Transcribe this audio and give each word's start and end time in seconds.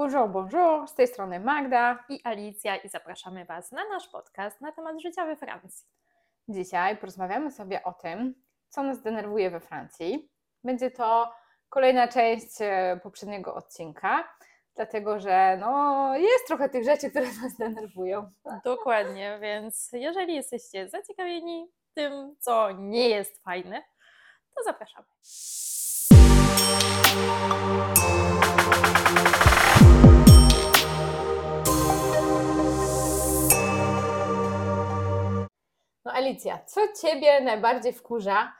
Bonjour, 0.00 0.28
bonjour, 0.28 0.88
z 0.88 0.94
tej 0.94 1.06
strony 1.06 1.40
Magda. 1.40 2.04
i 2.08 2.20
Alicja 2.24 2.76
i 2.76 2.88
zapraszamy 2.88 3.44
Was 3.44 3.72
na 3.72 3.88
nasz 3.88 4.08
podcast 4.08 4.60
na 4.60 4.72
temat 4.72 5.00
życia 5.02 5.26
we 5.26 5.36
Francji. 5.36 5.86
Dzisiaj 6.48 6.96
porozmawiamy 6.96 7.50
sobie 7.50 7.84
o 7.84 7.92
tym, 7.92 8.34
co 8.68 8.82
nas 8.82 9.02
denerwuje 9.02 9.50
we 9.50 9.60
Francji. 9.60 10.30
Będzie 10.64 10.90
to 10.90 11.32
kolejna 11.68 12.08
część 12.08 12.46
e, 12.60 13.00
poprzedniego 13.02 13.54
odcinka, 13.54 14.28
dlatego 14.76 15.20
że 15.20 15.56
no, 15.60 16.16
jest 16.16 16.46
trochę 16.46 16.68
tych 16.68 16.84
rzeczy, 16.84 17.10
które 17.10 17.26
nas 17.42 17.56
denerwują. 17.58 18.30
Dokładnie, 18.64 19.38
więc 19.42 19.90
jeżeli 19.92 20.34
jesteście 20.34 20.88
zaciekawieni 20.88 21.68
tym, 21.94 22.36
co 22.38 22.70
nie 22.70 23.08
jest 23.08 23.42
fajne, 23.42 23.82
to 24.56 24.62
zapraszamy. 24.64 25.06
No 36.04 36.12
Alicja, 36.12 36.58
co 36.66 36.80
Ciebie 37.02 37.40
najbardziej 37.40 37.92
wkurza, 37.92 38.52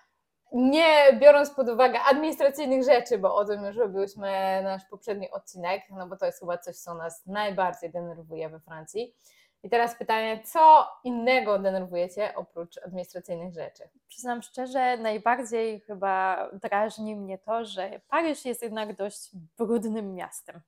nie 0.52 1.18
biorąc 1.20 1.50
pod 1.50 1.68
uwagę 1.68 2.00
administracyjnych 2.00 2.84
rzeczy, 2.84 3.18
bo 3.18 3.34
o 3.34 3.44
tym 3.44 3.64
już 3.64 3.76
robiłyśmy 3.76 4.60
nasz 4.64 4.84
poprzedni 4.84 5.30
odcinek, 5.30 5.82
no 5.90 6.06
bo 6.06 6.16
to 6.16 6.26
jest 6.26 6.40
chyba 6.40 6.58
coś, 6.58 6.76
co 6.76 6.94
nas 6.94 7.26
najbardziej 7.26 7.90
denerwuje 7.90 8.48
we 8.48 8.60
Francji. 8.60 9.14
I 9.62 9.70
teraz 9.70 9.94
pytanie, 9.94 10.42
co 10.44 10.88
innego 11.04 11.58
denerwuje 11.58 12.10
Cię 12.10 12.32
oprócz 12.36 12.78
administracyjnych 12.78 13.54
rzeczy? 13.54 13.88
Przyznam 14.08 14.42
szczerze, 14.42 14.96
najbardziej 14.96 15.80
chyba 15.80 16.48
drażni 16.52 17.16
mnie 17.16 17.38
to, 17.38 17.64
że 17.64 18.00
Paryż 18.08 18.44
jest 18.44 18.62
jednak 18.62 18.96
dość 18.96 19.30
brudnym 19.58 20.14
miastem. 20.14 20.60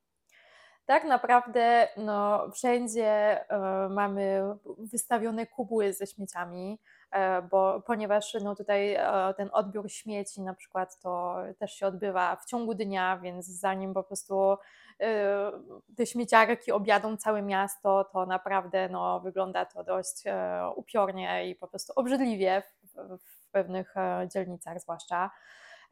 Tak 0.86 1.04
naprawdę 1.04 1.88
no, 1.96 2.50
wszędzie 2.50 3.06
e, 3.50 3.88
mamy 3.88 4.42
wystawione 4.78 5.46
kubły 5.46 5.92
ze 5.92 6.06
śmieciami, 6.06 6.78
e, 7.10 7.42
bo, 7.42 7.80
ponieważ 7.80 8.36
no, 8.44 8.56
tutaj 8.56 8.94
e, 8.94 9.34
ten 9.36 9.50
odbiór 9.52 9.90
śmieci 9.90 10.42
na 10.42 10.54
przykład 10.54 10.98
to 10.98 11.36
też 11.58 11.74
się 11.74 11.86
odbywa 11.86 12.36
w 12.36 12.44
ciągu 12.44 12.74
dnia, 12.74 13.18
więc 13.22 13.46
zanim 13.46 13.94
po 13.94 14.02
prostu 14.02 14.56
e, 15.00 15.52
te 15.96 16.06
śmieciarki 16.06 16.72
objadą 16.72 17.16
całe 17.16 17.42
miasto, 17.42 18.04
to 18.12 18.26
naprawdę 18.26 18.88
no, 18.88 19.20
wygląda 19.20 19.64
to 19.64 19.84
dość 19.84 20.26
e, 20.26 20.62
upiornie 20.76 21.50
i 21.50 21.54
po 21.54 21.68
prostu 21.68 21.92
obrzydliwie 21.96 22.62
w, 22.82 23.18
w 23.18 23.50
pewnych 23.52 23.96
e, 23.96 24.28
dzielnicach 24.32 24.80
zwłaszcza. 24.80 25.30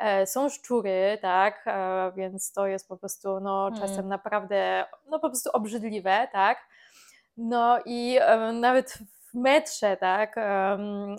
E, 0.01 0.27
Są 0.27 0.49
szczury, 0.49 1.19
tak, 1.23 1.65
e, 1.67 2.13
więc 2.17 2.53
to 2.53 2.67
jest 2.67 2.89
po 2.89 2.97
prostu 2.97 3.41
no, 3.41 3.71
Hmm. 3.71 3.89
czasem 3.89 4.09
naprawdę 4.09 4.85
no, 5.11 5.19
po 5.21 5.29
prostu 5.29 5.51
obrzydliwe, 5.53 6.29
tak. 6.33 6.59
No 7.37 7.79
i 7.85 8.19
nawet 8.53 8.99
w 9.31 9.35
metrze, 9.35 9.97
tak, 9.97 10.37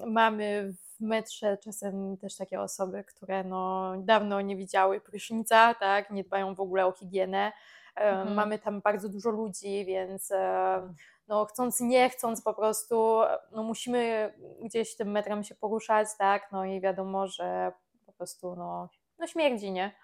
mamy 0.06 0.74
w 0.74 1.02
metrze 1.02 1.58
czasem 1.58 2.18
też 2.18 2.36
takie 2.38 2.62
osoby, 2.62 3.04
które 3.04 3.44
no, 3.44 3.94
dawno 3.98 4.42
nie 4.42 4.56
widziały 4.56 5.02
prysznica, 5.02 5.74
tak, 5.74 6.10
nie 6.10 6.24
dbają 6.24 6.56
w 6.56 6.60
ogóle 6.60 6.86
o 6.86 6.92
higienę. 6.92 7.52
E, 7.96 8.10
Mhm. 8.12 8.34
Mamy 8.36 8.60
tam 8.60 8.82
bardzo 8.82 9.10
dużo 9.10 9.30
ludzi, 9.30 9.86
więc 9.86 10.32
no, 11.28 11.46
chcąc, 11.46 11.80
nie 11.80 12.10
chcąc 12.10 12.42
po 12.42 12.54
prostu, 12.54 13.20
no, 13.52 13.64
musimy 13.64 14.34
gdzieś 14.62 14.96
tym 14.96 15.12
metrem 15.12 15.44
się 15.44 15.56
poruszać, 15.56 16.08
tak, 16.18 16.52
no 16.52 16.66
i 16.66 16.82
wiadomo, 16.82 17.28
że 17.28 17.72
prostu 18.22 18.56
no, 18.56 18.90
no 19.20 19.28
śmierdzi, 19.28 19.72
nie? 19.72 19.96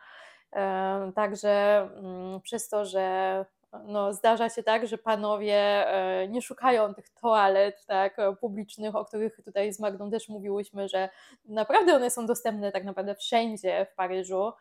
E, 0.55 1.11
Także 1.15 1.49
mm, 1.95 2.41
przez 2.41 2.69
to, 2.69 2.85
że 2.85 3.45
no, 3.85 4.13
zdarza 4.13 4.49
się 4.49 4.63
tak, 4.63 4.87
że 4.87 4.97
panowie 4.97 5.57
e, 5.87 6.27
nie 6.27 6.41
szukają 6.41 6.93
tych 6.93 7.09
toalet 7.09 7.85
tak, 7.85 8.19
e, 8.19 8.35
publicznych, 8.35 8.95
o 8.95 9.05
których 9.05 9.39
tutaj 9.45 9.73
z 9.73 9.79
Magdą 9.79 10.11
też 10.11 10.29
mówiłyśmy, 10.29 10.89
że 10.89 11.09
naprawdę 11.45 11.95
one 11.95 12.09
są 12.09 12.25
dostępne 12.25 12.71
tak 12.71 12.83
naprawdę 12.83 13.15
wszędzie 13.15 13.85
w 13.91 13.95
Paryżu, 13.95 14.51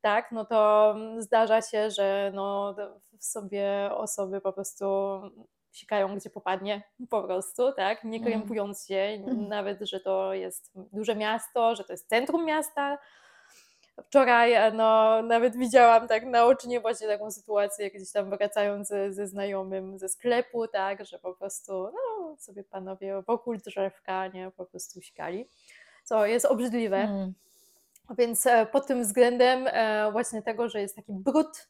tak, 0.00 0.32
no 0.32 0.44
to 0.44 0.94
zdarza 1.18 1.62
się, 1.62 1.90
że 1.90 2.30
no, 2.34 2.74
w 3.18 3.24
sobie 3.24 3.90
osoby 3.92 4.40
po 4.40 4.52
prostu 4.52 4.86
sikają 5.72 6.16
gdzie 6.16 6.30
popadnie 6.30 6.82
po 7.10 7.22
prostu, 7.22 7.72
tak, 7.72 8.04
nie 8.04 8.18
Mm. 8.18 8.30
krępując 8.30 8.86
się, 8.86 9.18
nawet, 9.48 9.80
że 9.80 10.00
to 10.00 10.34
jest 10.34 10.70
duże 10.74 11.16
miasto, 11.16 11.76
że 11.76 11.84
to 11.84 11.92
jest 11.92 12.08
centrum 12.08 12.44
miasta, 12.44 12.98
Wczoraj 14.06 14.72
no, 14.72 15.22
nawet 15.22 15.56
widziałam 15.56 16.08
tak 16.08 16.26
naocznie 16.26 16.80
właśnie 16.80 17.06
taką 17.06 17.30
sytuację, 17.30 17.90
gdzieś 17.90 18.12
tam 18.12 18.30
wracając 18.30 18.88
ze, 18.88 19.12
ze 19.12 19.26
znajomym 19.26 19.98
ze 19.98 20.08
sklepu, 20.08 20.68
tak, 20.68 21.04
że 21.06 21.18
po 21.18 21.34
prostu 21.34 21.72
no, 21.72 22.36
sobie 22.38 22.64
panowie 22.64 23.22
wokół 23.26 23.56
drzewka, 23.56 24.26
nie, 24.26 24.50
po 24.56 24.66
prostu 24.66 25.00
sikali, 25.00 25.48
co 26.04 26.26
jest 26.26 26.46
obrzydliwe. 26.46 27.06
Hmm. 27.06 27.32
Więc 28.18 28.46
e, 28.46 28.66
pod 28.66 28.86
tym 28.86 29.02
względem 29.02 29.66
e, 29.66 30.12
właśnie 30.12 30.42
tego, 30.42 30.68
że 30.68 30.80
jest 30.80 30.96
taki 30.96 31.12
brud, 31.12 31.68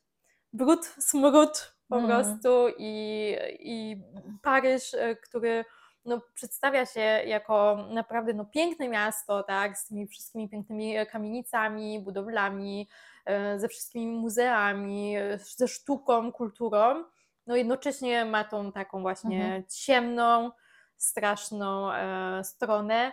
brud, 0.53 0.87
smród 0.87 1.75
po 1.91 1.97
Mm. 1.97 2.07
prostu 2.09 2.67
i, 2.79 3.37
i 3.61 4.03
Paryż, 4.43 4.95
e, 4.95 5.17
który 5.17 5.65
no, 6.05 6.21
przedstawia 6.35 6.87
się 6.87 7.01
jako 7.27 7.77
naprawdę 7.91 8.35
no, 8.35 8.45
piękne 8.45 8.89
miasto, 8.89 9.43
tak, 9.43 9.79
z 9.79 9.87
tymi 9.87 10.07
wszystkimi 10.07 10.49
pięknymi 10.49 10.97
e, 10.97 11.07
kamienicami, 11.07 12.01
budowlami, 12.01 12.89
e, 13.27 13.59
ze 13.59 13.69
wszystkimi 13.69 14.07
muzeami, 14.07 15.15
ze 15.39 15.69
sztuką, 15.69 16.33
kulturą, 16.33 17.05
no 17.47 17.57
jednocześnie 17.57 18.25
ma 18.25 18.45
tą 18.45 18.73
taką 18.73 19.03
właśnie 19.03 19.45
Mhm. 19.45 19.65
ciemną, 19.69 20.51
straszną 20.97 21.93
e, 21.93 22.45
stronę. 22.45 23.13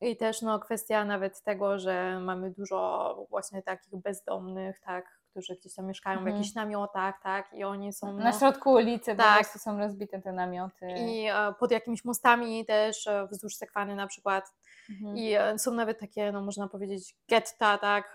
I 0.00 0.16
też 0.16 0.42
no, 0.42 0.58
kwestia 0.60 1.04
nawet 1.04 1.42
tego, 1.42 1.78
że 1.78 2.20
mamy 2.20 2.50
dużo 2.50 3.26
właśnie 3.30 3.62
takich 3.62 3.96
bezdomnych, 3.96 4.80
tak, 4.80 5.15
którzy 5.36 5.56
gdzieś 5.56 5.74
tam 5.74 5.86
mieszkają 5.86 6.18
Mhm. 6.18 6.34
w 6.34 6.38
jakichś 6.38 6.54
namiotach, 6.54 7.20
tak, 7.22 7.52
i 7.52 7.64
oni 7.64 7.92
są 7.92 8.12
Na 8.12 8.24
no, 8.24 8.38
środku 8.38 8.70
ulicy 8.72 9.14
po 9.14 9.22
tak. 9.22 9.38
prostu 9.40 9.58
są 9.58 9.78
rozbite 9.78 10.22
te 10.22 10.32
namioty. 10.32 10.86
i 10.98 11.26
e, 11.26 11.54
pod 11.58 11.70
jakimiś 11.70 12.04
mostami 12.04 12.66
też 12.66 13.06
e, 13.06 13.26
wzdłuż 13.30 13.54
Sekwany 13.56 13.94
na 13.96 14.06
przykład. 14.06 14.54
Mhm. 14.90 15.16
I 15.16 15.32
e, 15.32 15.58
są 15.58 15.70
nawet 15.72 16.00
takie, 16.00 16.32
no 16.32 16.40
można 16.40 16.68
powiedzieć, 16.68 17.16
getta, 17.28 17.78
tak, 17.78 18.14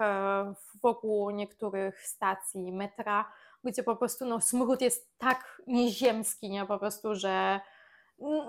wokół 0.84 1.30
niektórych 1.30 2.00
stacji 2.08 2.72
metra, 2.72 3.32
gdzie 3.64 3.84
po 3.84 3.96
prostu 3.96 4.26
no, 4.26 4.42
smród 4.42 4.82
jest 4.82 5.18
tak 5.18 5.62
nieziemski, 5.68 6.50
nie, 6.50 6.66
po 6.66 6.80
prostu, 6.80 7.16
że 7.16 7.60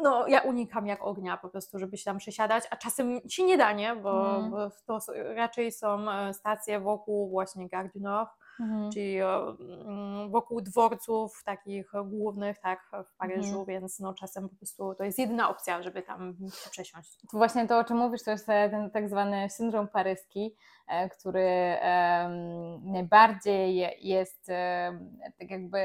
no, 0.02 0.26
ja 0.28 0.40
unikam 0.40 0.86
jak 0.86 1.04
ognia 1.04 1.36
po 1.36 1.48
prostu, 1.48 1.78
żeby 1.78 1.96
się 1.96 2.04
tam 2.04 2.18
przesiadać, 2.18 2.64
a 2.70 2.76
czasem 2.76 3.20
się 3.28 3.42
nie 3.44 3.58
da, 3.58 3.72
nie, 3.72 3.96
bo, 3.96 4.36
Mm. 4.36 4.50
bo 4.50 4.70
to 4.86 4.98
raczej 5.34 5.72
są 5.72 6.06
stacje 6.32 6.80
wokół 6.80 7.30
właśnie 7.30 7.68
Gare 7.68 7.88
du 7.94 8.00
Nord, 8.00 8.30
Mhm. 8.60 8.92
czyli 8.92 9.18
mm, 9.20 10.30
wokół 10.30 10.60
dworców 10.60 11.42
takich 11.44 11.92
głównych, 12.04 12.58
tak, 12.58 12.90
w 13.12 13.16
Paryżu, 13.16 13.48
Mhm. 13.48 13.66
więc 13.66 14.00
no 14.00 14.14
czasem 14.14 14.48
po 14.48 14.56
prostu 14.56 14.94
to 14.94 15.04
jest 15.04 15.18
jedyna 15.18 15.50
opcja, 15.50 15.82
żeby 15.82 16.02
tam 16.02 16.36
się 16.64 16.70
przesiąść. 16.70 17.18
To 17.30 17.38
właśnie 17.38 17.66
to, 17.68 17.78
o 17.78 17.84
czym 17.84 17.96
mówisz, 17.96 18.22
to 18.22 18.30
jest 18.30 18.46
ten 18.46 18.90
tak 18.90 19.08
zwany 19.08 19.50
syndrom 19.50 19.88
paryski, 19.88 20.56
który 21.18 21.46
em, 21.80 22.92
najbardziej 22.92 23.96
jest 24.00 24.48
em, 24.48 25.18
tak 25.38 25.50
jakby 25.50 25.78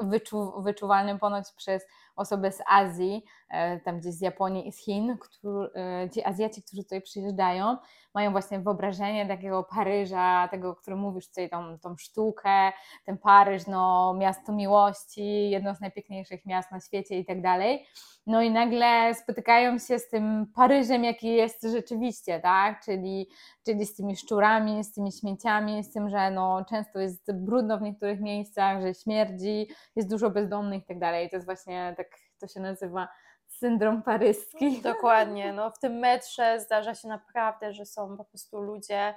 wyczu, 0.00 0.62
wyczuwalny 0.62 1.18
ponoć 1.18 1.52
przez 1.56 1.86
osoby 2.16 2.52
z 2.52 2.62
Azji, 2.68 3.24
e, 3.50 3.80
tam 3.80 3.98
gdzieś 3.98 4.14
z 4.14 4.20
Japonii 4.20 4.68
i 4.68 4.72
z 4.72 4.84
Chin, 4.84 5.18
którzy, 5.18 5.70
ci 6.14 6.24
Azjaci, 6.24 6.62
którzy 6.62 6.82
tutaj 6.82 7.02
przyjeżdżają, 7.02 7.76
mają 8.14 8.32
właśnie 8.32 8.60
wyobrażenie 8.60 9.26
takiego 9.26 9.64
Paryża, 9.64 10.48
tego, 10.48 10.70
o 10.70 10.74
którym 10.74 10.98
mówisz 10.98 11.28
tutaj, 11.28 11.50
tą, 11.50 11.78
tą 11.78 11.96
sztukę, 11.96 12.72
ten 13.06 13.18
Paryż, 13.18 13.66
no 13.66 14.14
miasto 14.14 14.52
miłości, 14.52 15.50
jedno 15.50 15.74
z 15.74 15.80
najpiękniejszych 15.80 16.46
miast 16.46 16.72
na 16.72 16.80
świecie 16.80 17.18
i 17.18 17.24
tak 17.24 17.42
dalej. 17.42 17.86
No 18.26 18.42
i 18.42 18.50
nagle 18.50 19.14
spotykają 19.14 19.78
się 19.78 19.98
z 19.98 20.08
tym 20.08 20.46
Paryżem, 20.54 21.04
jaki 21.04 21.28
jest 21.28 21.62
rzeczywiście, 21.62 22.40
tak? 22.40 22.84
Czyli, 22.84 23.28
czyli 23.64 23.86
z 23.86 23.94
tymi 23.94 24.16
szczurami, 24.16 24.84
z 24.84 24.92
tymi 24.92 25.12
śmieciami, 25.12 25.84
z 25.84 25.92
tym, 25.92 26.10
że 26.10 26.30
no, 26.30 26.64
często 26.68 26.98
jest 26.98 27.32
brudno 27.32 27.78
w 27.78 27.82
niektórych 27.82 28.20
miejscach, 28.20 28.82
że 28.82 28.94
śmierdzi, 28.94 29.68
jest 29.96 30.10
dużo 30.10 30.30
bezdomnych 30.30 30.82
i 30.82 30.86
tak 30.86 30.98
dalej. 30.98 31.30
To 31.30 31.36
jest 31.36 31.46
właśnie 31.46 31.94
tak, 31.96 32.08
to 32.38 32.46
się 32.46 32.60
nazywa 32.60 33.08
syndrom 33.46 34.02
paryski. 34.02 34.82
Dokładnie, 34.82 35.52
no 35.52 35.70
w 35.70 35.78
tym 35.78 35.92
metrze 35.92 36.60
zdarza 36.60 36.94
się 36.94 37.08
naprawdę, 37.08 37.72
że 37.72 37.86
są 37.86 38.16
po 38.16 38.24
prostu 38.24 38.60
ludzie 38.60 39.14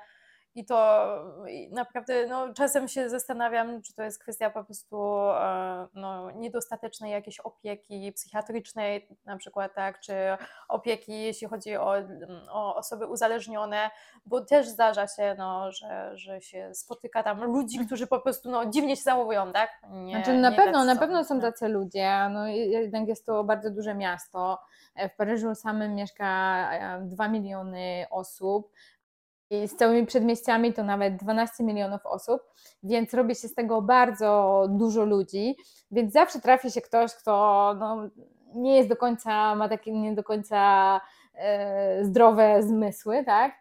I 0.56 0.66
to 0.66 1.06
naprawdę 1.72 2.28
no, 2.28 2.54
czasem 2.54 2.88
się 2.88 3.10
zastanawiam, 3.10 3.82
czy 3.82 3.94
to 3.94 4.04
jest 4.04 4.20
kwestia 4.20 4.50
po 4.50 4.64
prostu 4.64 4.98
e, 5.30 5.88
no, 5.94 6.32
niedostatecznej 6.32 7.12
jakiejś 7.12 7.40
opieki 7.40 8.12
psychiatrycznej, 8.12 9.08
na 9.26 9.38
przykład, 9.38 9.76
tak, 9.76 10.00
czy 10.00 10.14
opieki, 10.68 11.22
jeśli 11.22 11.48
chodzi 11.48 11.78
o, 11.78 11.94
o 12.50 12.76
osoby 12.76 13.08
uzależnione, 13.08 13.90
bo 14.26 14.42
też 14.42 14.68
zdarza 14.68 15.08
się, 15.08 15.36
no, 15.38 15.72
że, 15.72 16.12
że 16.18 16.42
się 16.42 16.74
spotyka 16.74 17.24
tam 17.24 17.44
ludzi, 17.44 17.76
mm. 17.76 17.88
którzy 17.88 18.08
po 18.08 18.20
prostu 18.20 18.52
no, 18.52 18.66
dziwnie 18.66 18.96
się 18.96 19.04
zachowują, 19.04 19.54
tak? 19.54 19.70
Nie, 19.90 20.16
znaczy, 20.16 20.34
na 20.34 20.52
pewno, 20.52 20.84
na 20.84 20.96
pewno 20.96 21.24
są 21.24 21.42
tak. 21.42 21.54
tacy 21.54 21.68
ludzie, 21.68 22.30
no, 22.30 22.48
jednak 22.48 23.08
jest 23.08 23.26
to 23.26 23.44
bardzo 23.44 23.72
duże 23.72 23.96
miasto. 23.96 24.60
E, 24.96 25.10
w 25.10 25.16
Paryżu 25.16 25.56
samym 25.56 25.96
mieszka 25.96 26.70
2 27.02 27.26
e, 27.26 27.30
miliony 27.30 28.06
osób, 28.10 28.72
i 29.50 29.68
z 29.68 29.76
całymi 29.76 30.08
przedmieściami 30.08 30.74
to 30.74 30.84
nawet 30.84 31.16
12 31.16 31.64
milionów 31.64 32.06
osób, 32.06 32.42
więc 32.84 33.14
robi 33.14 33.36
się 33.36 33.48
z 33.48 33.54
tego 33.54 33.82
bardzo 33.82 34.64
dużo 34.70 35.06
ludzi, 35.06 35.56
więc 35.92 36.14
zawsze 36.14 36.42
trafi 36.42 36.72
się 36.72 36.82
ktoś, 36.82 37.16
kto 37.16 37.76
no, 37.80 38.10
nie 38.56 38.76
jest 38.78 38.90
do 38.90 38.96
końca, 38.96 39.56
ma 39.56 39.70
takie 39.70 39.92
nie 39.92 40.14
do 40.14 40.24
końca 40.24 41.02
e, 41.34 42.06
zdrowe 42.06 42.64
zmysły, 42.64 43.24
tak? 43.26 43.52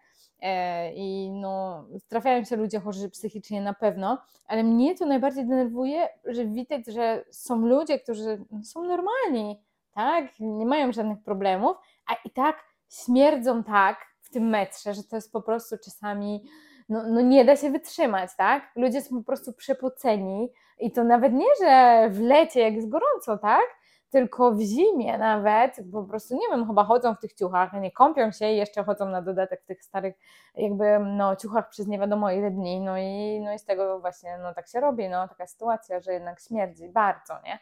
E, 0.41 0.93
I 0.95 1.31
no, 1.31 1.85
trafiają 2.09 2.45
się 2.45 2.57
ludzie 2.57 2.81
chorzy 2.81 3.11
psychicznie 3.11 3.61
na 3.61 3.75
pewno, 3.75 4.23
ale 4.47 4.63
mnie 4.63 4.95
to 4.95 5.07
najbardziej 5.07 5.47
denerwuje, 5.47 6.09
że 6.25 6.45
widać, 6.47 6.87
że 6.87 7.25
są 7.31 7.67
ludzie, 7.67 7.99
którzy 7.99 8.45
są 8.63 8.83
normalni, 8.83 9.61
tak? 9.95 10.25
Nie 10.41 10.67
mają 10.67 10.93
żadnych 10.93 11.23
problemów, 11.23 11.77
a 12.07 12.15
i 12.25 12.31
tak 12.31 12.65
śmierdzą 12.91 13.65
tak, 13.65 14.14
tym 14.35 14.49
metrze, 14.49 14.95
że 14.95 15.05
to 15.05 15.17
jest 15.17 15.33
po 15.33 15.43
prostu 15.43 15.77
czasami, 15.85 16.45
no, 16.89 17.03
no 17.07 17.21
nie 17.21 17.45
da 17.45 17.57
się 17.57 17.71
wytrzymać, 17.71 18.31
tak? 18.37 18.71
Ludzie 18.77 19.03
są 19.03 19.17
po 19.17 19.25
prostu 19.25 19.53
przepoceni 19.53 20.53
i 20.79 20.93
to 20.93 21.05
nawet 21.05 21.33
nie, 21.33 21.47
że 21.61 22.07
w 22.11 22.21
lecie, 22.21 22.61
jak 22.61 22.75
jest 22.75 22.89
gorąco, 22.89 23.39
tak? 23.39 23.65
Tylko 24.11 24.53
w 24.53 24.61
zimie 24.61 25.19
nawet, 25.19 25.77
po 25.93 26.05
prostu, 26.05 26.35
nie 26.35 26.49
wiem, 26.51 26.67
chyba 26.67 26.85
chodzą 26.85 27.15
w 27.15 27.21
tych 27.21 27.35
ciuchach, 27.35 27.73
nie 27.73 27.91
kąpią 27.93 28.31
się 28.31 28.53
i 28.53 28.57
jeszcze 28.57 28.85
chodzą 28.85 29.09
na 29.09 29.23
dodatek 29.23 29.63
w 29.63 29.67
tych 29.67 29.85
starych 29.85 30.15
jakby, 30.55 30.99
no, 30.99 31.37
ciuchach 31.37 31.69
przez 31.69 31.87
nie 31.87 31.99
wiadomo 31.99 32.31
ile 32.31 32.51
dni, 32.51 32.81
no 32.81 32.99
i, 32.99 33.41
no 33.45 33.53
i 33.53 33.59
z 33.59 33.65
tego 33.65 34.01
właśnie, 34.01 34.39
no 34.43 34.55
tak 34.55 34.69
się 34.69 34.81
robi, 34.81 35.09
no, 35.09 35.29
taka 35.29 35.47
sytuacja, 35.47 36.01
że 36.01 36.13
jednak 36.13 36.41
śmierdzi 36.41 36.89
bardzo, 36.89 37.35
nie? 37.45 37.59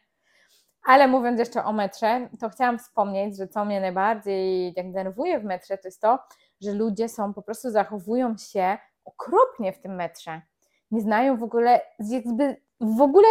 Ale 0.84 1.08
mówiąc 1.08 1.38
jeszcze 1.38 1.64
o 1.64 1.72
metrze, 1.72 2.28
to 2.40 2.48
chciałam 2.48 2.78
wspomnieć, 2.78 3.36
że 3.36 3.48
co 3.48 3.64
mnie 3.64 3.80
najbardziej 3.80 4.72
jak 4.76 4.92
denerwuje 4.92 5.40
w 5.40 5.44
metrze, 5.44 5.78
to 5.78 5.88
jest 5.88 6.00
to, 6.00 6.18
że 6.62 6.72
ludzie 6.72 7.08
są, 7.08 7.34
po 7.34 7.42
prostu 7.42 7.70
zachowują 7.70 8.36
się 8.36 8.78
okropnie 9.04 9.72
w 9.72 9.80
tym 9.80 9.94
metrze. 9.94 10.42
Nie 10.90 11.00
znają 11.00 11.36
w 11.36 11.42
ogóle, 11.42 11.80
jakby 11.98 12.56
w 12.80 13.00
ogóle 13.00 13.28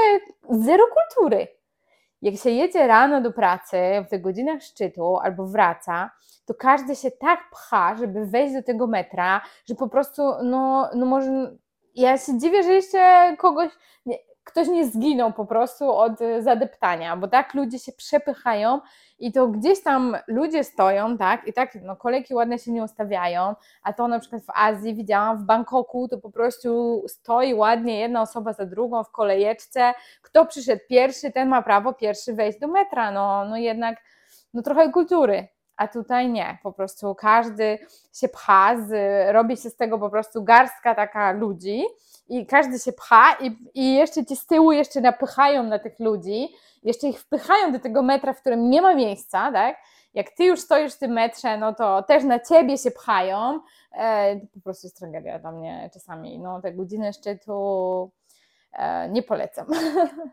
zero 0.49 0.83
kultury. 0.87 1.47
Jak 2.21 2.35
się 2.35 2.49
jedzie 2.49 2.87
rano 2.87 3.21
do 3.21 3.31
pracy 3.31 3.77
w 4.07 4.09
tych 4.09 4.21
godzinach 4.21 4.61
szczytu 4.61 5.17
albo 5.17 5.47
wraca, 5.47 6.11
to 6.45 6.53
każdy 6.53 6.95
się 6.95 7.11
tak 7.11 7.39
pcha, 7.51 7.95
żeby 7.95 8.25
wejść 8.25 8.53
do 8.53 8.63
tego 8.63 8.87
metra, 8.87 9.41
że 9.65 9.75
po 9.75 9.89
prostu, 9.89 10.21
no, 10.43 10.89
no 10.95 11.05
może. 11.05 11.57
Ja 11.95 12.17
się 12.17 12.37
dziwię, 12.37 12.63
że 12.63 12.73
jeszcze 12.73 13.35
kogoś. 13.37 13.71
Nie, 14.05 14.17
ktoś 14.43 14.67
nie 14.67 14.87
zginął 14.87 15.33
po 15.33 15.45
prostu 15.45 15.91
od 15.91 16.21
y, 16.21 16.41
zadeptania, 16.41 17.17
bo 17.17 17.27
tak 17.27 17.53
ludzie 17.53 17.79
się 17.79 17.91
przepychają 17.91 18.81
i 19.19 19.31
to 19.31 19.47
gdzieś 19.47 19.83
tam 19.83 20.17
ludzie 20.27 20.63
stoją, 20.63 21.17
tak, 21.17 21.47
i 21.47 21.53
tak 21.53 21.75
no, 21.83 21.95
kolejki 21.95 22.33
ładne 22.33 22.59
się 22.59 22.71
nie 22.71 22.83
ustawiają, 22.83 23.55
a 23.83 23.93
to 23.93 24.07
na 24.07 24.19
przykład 24.19 24.43
w 24.43 24.49
Azji 24.53 24.95
widziałam, 24.95 25.37
w 25.37 25.43
Bangkoku 25.43 26.07
to 26.07 26.17
po 26.17 26.31
prostu 26.31 27.03
stoi 27.07 27.53
ładnie 27.53 27.99
jedna 27.99 28.21
osoba 28.21 28.53
za 28.53 28.65
drugą 28.65 29.03
w 29.03 29.11
kolejeczce, 29.11 29.93
kto 30.21 30.45
przyszedł 30.45 30.81
pierwszy, 30.89 31.31
ten 31.31 31.49
ma 31.49 31.61
prawo 31.61 31.93
pierwszy 31.93 32.33
wejść 32.33 32.59
do 32.59 32.67
metra, 32.67 33.11
no, 33.11 33.45
no 33.45 33.57
jednak 33.57 34.01
no 34.53 34.61
trochę 34.61 34.91
kultury, 34.91 35.47
a 35.81 35.87
tutaj 35.87 36.29
nie, 36.29 36.57
po 36.63 36.71
prostu 36.71 37.15
każdy 37.15 37.79
się 38.13 38.27
pcha, 38.27 38.75
z, 38.87 38.91
robi 39.33 39.57
się 39.57 39.69
z 39.69 39.75
tego 39.75 39.99
po 39.99 40.09
prostu 40.09 40.43
garstka 40.43 40.95
taka 40.95 41.31
ludzi 41.31 41.83
i 42.29 42.45
każdy 42.45 42.79
się 42.79 42.93
pcha 42.93 43.37
i, 43.39 43.57
i 43.73 43.95
jeszcze 43.95 44.25
ci 44.25 44.35
z 44.35 44.45
tyłu 44.45 44.71
jeszcze 44.71 45.01
napychają 45.01 45.63
na 45.63 45.79
tych 45.79 45.99
ludzi, 45.99 46.49
jeszcze 46.83 47.07
ich 47.07 47.19
wpychają 47.19 47.71
do 47.71 47.79
tego 47.79 48.01
metra, 48.01 48.33
w 48.33 48.41
którym 48.41 48.69
nie 48.69 48.81
ma 48.81 48.95
miejsca, 48.95 49.51
tak? 49.51 49.77
Jak 50.13 50.29
ty 50.29 50.43
już 50.45 50.59
stoisz 50.59 50.93
w 50.93 50.99
tym 50.99 51.11
metrze, 51.11 51.57
no 51.57 51.73
to 51.73 52.03
też 52.03 52.23
na 52.23 52.39
ciebie 52.39 52.77
się 52.77 52.91
pchają. 52.91 53.59
E, 53.91 54.35
to 54.39 54.47
po 54.53 54.59
prostu 54.59 54.87
jest 54.87 54.99
tragedia 54.99 55.39
dla 55.39 55.51
mnie 55.51 55.89
czasami. 55.93 56.39
No, 56.39 56.61
te 56.61 56.73
godziny 56.73 57.13
szczytu 57.13 58.11
e, 58.73 59.09
nie 59.09 59.23
polecam. 59.23 59.67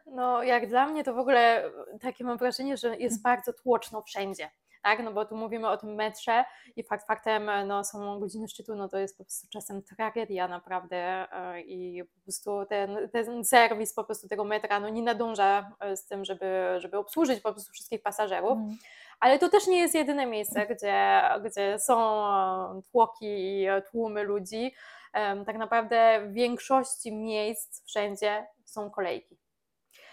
No, 0.06 0.42
jak 0.42 0.68
dla 0.68 0.86
mnie 0.86 1.04
to 1.04 1.14
w 1.14 1.18
ogóle 1.18 1.70
takie 2.00 2.24
mam 2.24 2.38
wrażenie, 2.38 2.76
że 2.76 2.96
jest 2.96 3.22
bardzo 3.22 3.52
tłoczno 3.52 4.02
wszędzie 4.02 4.50
tak? 4.82 5.02
No 5.02 5.12
bo 5.12 5.24
tu 5.24 5.36
mówimy 5.36 5.68
o 5.68 5.76
tym 5.76 5.94
metrze 5.94 6.44
i 6.76 6.84
fakt 6.84 7.06
faktem 7.06 7.50
no, 7.66 7.84
są 7.84 8.20
godziny 8.20 8.48
szczytu, 8.48 8.74
no 8.74 8.88
to 8.88 8.98
jest 8.98 9.18
po 9.18 9.24
prostu 9.24 9.46
czasem 9.52 9.82
tragedia 9.82 10.48
naprawdę 10.48 10.96
e, 11.32 11.60
i 11.60 12.04
po 12.04 12.22
prostu 12.22 12.66
ten, 12.68 13.08
ten 13.12 13.44
serwis 13.44 13.94
po 13.94 14.04
prostu 14.04 14.28
tego 14.28 14.44
metra 14.44 14.80
no, 14.80 14.88
nie 14.88 15.02
nadąża 15.02 15.72
e, 15.80 15.96
z 15.96 16.06
tym, 16.06 16.24
żeby, 16.24 16.74
żeby 16.78 16.98
obsłużyć 16.98 17.40
po 17.40 17.52
prostu 17.52 17.72
wszystkich 17.72 18.02
pasażerów. 18.02 18.58
Mm. 18.58 18.76
Ale 19.20 19.38
to 19.38 19.48
też 19.48 19.66
nie 19.66 19.80
jest 19.80 19.94
jedyne 19.94 20.26
miejsce, 20.26 20.66
gdzie, 20.66 21.22
gdzie 21.44 21.78
są 21.78 22.22
tłoki 22.92 23.26
i 23.26 23.66
tłumy 23.90 24.22
ludzi. 24.22 24.74
Tak 25.46 25.56
naprawdę 25.56 26.20
w 26.26 26.32
większości 26.32 27.14
miejsc 27.14 27.84
wszędzie 27.86 28.46
są 28.64 28.90
kolejki. 28.90 29.38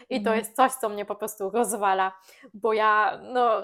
I 0.09 0.23
to 0.23 0.29
mhm. 0.29 0.37
jest 0.37 0.55
coś, 0.55 0.71
co 0.71 0.89
mnie 0.89 1.05
po 1.05 1.15
prostu 1.15 1.49
rozwala, 1.49 2.19
bo 2.53 2.73
ja 2.73 3.19
no, 3.21 3.63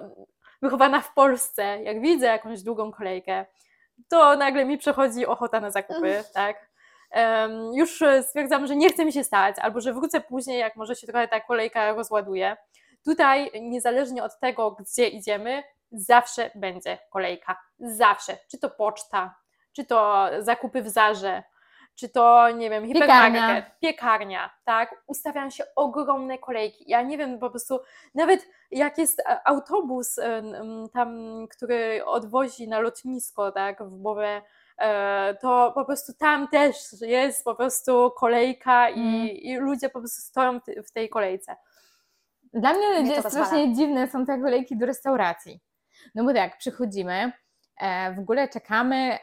wychowana 0.61 1.01
w 1.01 1.13
Polsce, 1.13 1.63
jak 1.83 2.01
widzę 2.01 2.25
jakąś 2.25 2.61
długą 2.61 2.91
kolejkę, 2.91 3.45
to 4.09 4.35
nagle 4.35 4.65
mi 4.65 4.77
przechodzi 4.77 5.25
ochota 5.25 5.59
na 5.59 5.71
zakupy, 5.71 6.23
tak? 6.33 6.71
Um, 7.15 7.73
już 7.73 8.03
stwierdzam, 8.21 8.67
że 8.67 8.75
nie 8.75 8.89
chce 8.89 9.05
mi 9.05 9.13
się 9.13 9.23
stać, 9.23 9.55
albo 9.59 9.81
że 9.81 9.93
wrócę 9.93 10.21
później, 10.21 10.59
jak 10.59 10.75
może 10.75 10.95
się 10.95 11.07
trochę 11.07 11.27
ta 11.27 11.39
kolejka 11.39 11.93
rozładuje. 11.93 12.57
Tutaj, 13.05 13.51
niezależnie 13.61 14.23
od 14.23 14.39
tego, 14.39 14.71
gdzie 14.71 15.07
idziemy, 15.07 15.63
zawsze 15.91 16.51
będzie 16.55 16.97
kolejka. 17.09 17.59
Zawsze. 17.79 18.37
Czy 18.51 18.57
to 18.57 18.69
poczta, 18.69 19.35
czy 19.75 19.85
to 19.85 20.29
zakupy 20.39 20.81
w 20.81 20.89
Zarze, 20.89 21.43
czy 21.95 22.09
to, 22.09 22.51
nie 22.51 22.69
wiem, 22.69 22.85
hipermarket, 22.85 23.33
piekarnia. 23.33 23.71
piekarnia, 23.79 24.49
tak, 24.65 25.03
ustawiają 25.07 25.49
się 25.49 25.63
ogromne 25.75 26.37
kolejki. 26.37 26.83
Ja 26.87 27.01
nie 27.01 27.17
wiem, 27.17 27.39
po 27.39 27.49
prostu 27.49 27.79
nawet 28.15 28.47
jak 28.71 28.97
jest 28.97 29.19
e, 29.19 29.47
autobus 29.47 30.19
tam, 30.93 31.17
który 31.47 32.05
odwozi 32.05 32.67
na 32.67 32.79
lotnisko, 32.79 33.51
tak, 33.51 33.83
w 33.83 33.97
Bowe, 33.97 34.41
e, 34.77 35.35
to 35.41 35.71
po 35.75 35.85
prostu 35.85 36.13
tam 36.13 36.47
też 36.47 36.75
jest 37.01 37.43
po 37.43 37.55
prostu 37.55 38.11
kolejka 38.17 38.89
i, 38.89 38.99
mm. 38.99 39.27
i 39.27 39.57
ludzie 39.57 39.89
po 39.89 39.99
prostu 39.99 40.21
stoją 40.21 40.59
w 40.87 40.91
tej 40.91 41.09
kolejce. 41.09 41.55
Dla 42.53 42.73
mnie, 42.73 43.01
mnie 43.01 43.21
strasznie 43.21 43.75
dziwne 43.75 44.07
są 44.07 44.25
te 44.25 44.39
kolejki 44.41 44.77
do 44.77 44.85
restauracji. 44.85 45.59
No 46.15 46.23
bo 46.23 46.33
tak, 46.33 46.57
przychodzimy, 46.57 47.31
e, 47.81 48.15
w 48.15 48.19
ogóle 48.19 48.49
czekamy, 48.49 49.17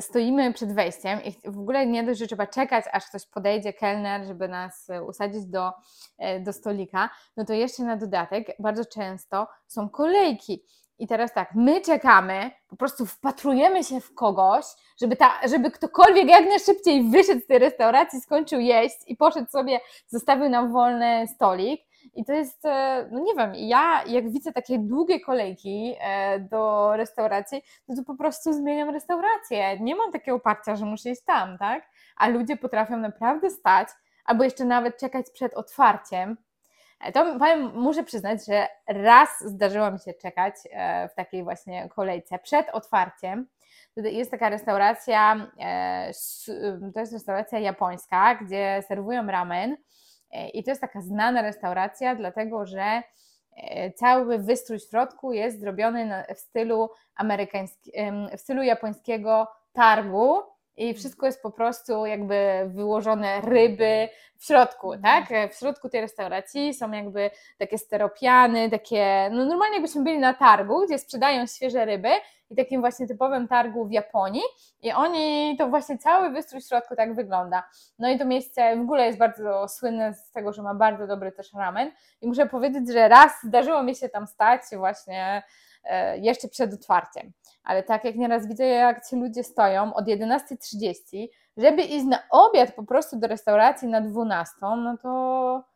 stoimy 0.00 0.52
przed 0.52 0.72
wejściem 0.72 1.20
i 1.24 1.50
w 1.50 1.58
ogóle 1.58 1.86
nie 1.86 2.02
dość, 2.02 2.20
że 2.20 2.26
trzeba 2.26 2.46
czekać, 2.46 2.84
aż 2.92 3.08
ktoś 3.08 3.26
podejdzie, 3.26 3.72
kelner, 3.72 4.26
żeby 4.26 4.48
nas 4.48 4.90
e, 4.90 5.02
usadzić 5.02 5.46
do, 5.46 5.72
e, 6.18 6.40
do 6.40 6.52
stolika, 6.52 7.10
no 7.36 7.44
to 7.44 7.52
jeszcze 7.52 7.82
na 7.82 7.96
dodatek 7.96 8.46
bardzo 8.58 8.84
często 8.84 9.46
są 9.66 9.88
kolejki. 9.88 10.64
I 10.98 11.06
teraz 11.06 11.32
tak, 11.32 11.54
my 11.54 11.80
czekamy, 11.80 12.50
po 12.68 12.76
prostu 12.76 13.06
wpatrujemy 13.06 13.84
się 13.84 14.00
w 14.00 14.14
kogoś, 14.14 14.64
żeby, 15.00 15.16
ta, 15.16 15.48
żeby 15.48 15.70
ktokolwiek 15.70 16.28
jak 16.28 16.44
najszybciej 16.44 17.10
wyszedł 17.10 17.40
z 17.40 17.46
tej 17.46 17.58
restauracji, 17.58 18.20
skończył 18.20 18.60
jeść 18.60 18.96
i 19.06 19.16
poszedł 19.16 19.50
sobie, 19.50 19.80
zostawił 20.08 20.48
nam 20.48 20.72
wolny 20.72 21.26
stolik. 21.34 21.80
I 22.16 22.24
to 22.24 22.32
jest, 22.32 22.64
e, 22.64 23.08
no 23.10 23.20
nie 23.20 23.34
wiem, 23.34 23.52
ja 23.54 24.04
jak 24.06 24.30
widzę 24.30 24.52
takie 24.52 24.78
długie 24.78 25.20
kolejki 25.20 25.94
e, 26.00 26.40
do 26.40 26.92
restauracji, 26.96 27.62
no 27.88 27.96
to 27.96 28.02
po 28.04 28.14
prostu 28.14 28.52
zmieniam 28.52 28.90
restaurację. 28.90 29.80
Nie 29.80 29.96
mam 29.96 30.12
takiego 30.12 30.36
oparcia, 30.36 30.76
że 30.76 30.84
muszę 30.84 31.10
iść 31.10 31.22
tam, 31.24 31.58
tak? 31.58 31.90
A 32.16 32.28
ludzie 32.28 32.56
potrafią 32.56 32.96
naprawdę 32.96 33.50
stać, 33.50 33.88
albo 34.24 34.44
jeszcze 34.44 34.64
nawet 34.64 34.98
czekać 34.98 35.26
przed 35.30 35.54
otwarciem. 35.54 36.36
E, 37.00 37.12
to 37.12 37.38
powiem, 37.38 37.70
muszę 37.74 38.04
przyznać, 38.04 38.46
że 38.46 38.68
raz 38.88 39.28
zdarzyło 39.40 39.90
mi 39.90 39.98
się 39.98 40.14
czekać 40.14 40.54
w 41.12 41.14
takiej 41.14 41.44
właśnie 41.44 41.88
kolejce 41.88 42.38
przed 42.38 42.68
otwarciem. 42.72 43.46
Jest 43.96 44.30
taka 44.30 44.48
restauracja, 44.48 45.46
to 46.94 47.00
jest 47.00 47.12
restauracja 47.12 47.58
japońska, 47.58 48.34
gdzie 48.34 48.82
serwują 48.88 49.26
ramen 49.26 49.76
i 50.54 50.64
to 50.64 50.70
jest 50.70 50.80
taka 50.80 51.00
znana 51.00 51.42
restauracja, 51.42 52.14
dlatego 52.14 52.66
że 52.66 53.02
e, 53.56 53.92
cały 53.92 54.38
wystrój 54.38 54.78
w 54.78 54.82
środku 54.82 55.32
jest 55.32 55.60
zrobiony 55.60 56.24
w 56.34 56.38
stylu 56.38 56.90
amerykańskim, 57.16 58.28
w 58.36 58.40
stylu 58.40 58.62
japońskiego 58.62 59.46
targu, 59.72 60.42
i 60.76 60.94
wszystko 60.94 61.26
jest 61.26 61.42
po 61.42 61.50
prostu 61.50 62.06
jakby 62.06 62.64
wyłożone 62.66 63.40
ryby 63.40 64.08
w 64.38 64.44
środku, 64.44 64.92
Mhm. 64.92 65.24
tak? 65.26 65.52
W 65.52 65.58
środku 65.58 65.88
tej 65.88 66.00
restauracji 66.00 66.74
są 66.74 66.92
jakby 66.92 67.30
takie 67.58 67.78
steropiany, 67.78 68.70
takie, 68.70 69.30
no 69.32 69.44
normalnie 69.44 69.76
jakbyśmy 69.76 70.02
byli 70.02 70.18
na 70.18 70.34
targu, 70.34 70.86
gdzie 70.86 70.98
sprzedają 70.98 71.46
świeże 71.46 71.84
ryby 71.84 72.08
i 72.54 72.56
takim 72.56 72.80
właśnie 72.80 73.06
typowym 73.06 73.48
targu 73.48 73.86
w 73.86 73.92
Japonii 73.92 74.42
i 74.82 74.92
oni, 74.92 75.56
to 75.58 75.68
właśnie 75.68 75.98
cały 75.98 76.30
wystrój 76.30 76.60
w 76.60 76.66
środku 76.66 76.96
tak 76.96 77.14
wygląda. 77.14 77.68
No 77.98 78.10
i 78.10 78.18
to 78.18 78.24
miejsce 78.24 78.76
w 78.76 78.80
ogóle 78.80 79.06
jest 79.06 79.18
bardzo 79.18 79.68
słynne 79.68 80.14
z 80.14 80.30
tego, 80.30 80.52
że 80.52 80.62
ma 80.62 80.74
bardzo 80.74 81.06
dobry 81.06 81.32
też 81.32 81.52
ramen 81.52 81.90
i 82.20 82.28
muszę 82.28 82.46
powiedzieć, 82.46 82.92
że 82.92 83.08
raz 83.08 83.32
zdarzyło 83.44 83.82
mi 83.82 83.96
się 83.96 84.08
tam 84.08 84.26
stać 84.26 84.62
właśnie 84.76 85.42
e, 85.84 86.18
jeszcze 86.18 86.48
przed 86.48 86.74
otwarciem, 86.74 87.32
ale 87.64 87.82
tak 87.82 88.04
jak 88.04 88.16
nieraz 88.16 88.48
widzę, 88.48 88.64
jak 88.64 89.06
ci 89.06 89.16
ludzie 89.16 89.44
stoją 89.44 89.94
od 89.94 90.06
11.30, 90.06 91.26
żeby 91.56 91.82
iść 91.82 92.04
na 92.06 92.18
obiad 92.30 92.72
po 92.72 92.82
prostu 92.82 93.18
do 93.18 93.26
restauracji 93.26 93.88
na 93.88 94.00
12, 94.00 94.52
no 94.62 94.96
to 95.02 95.74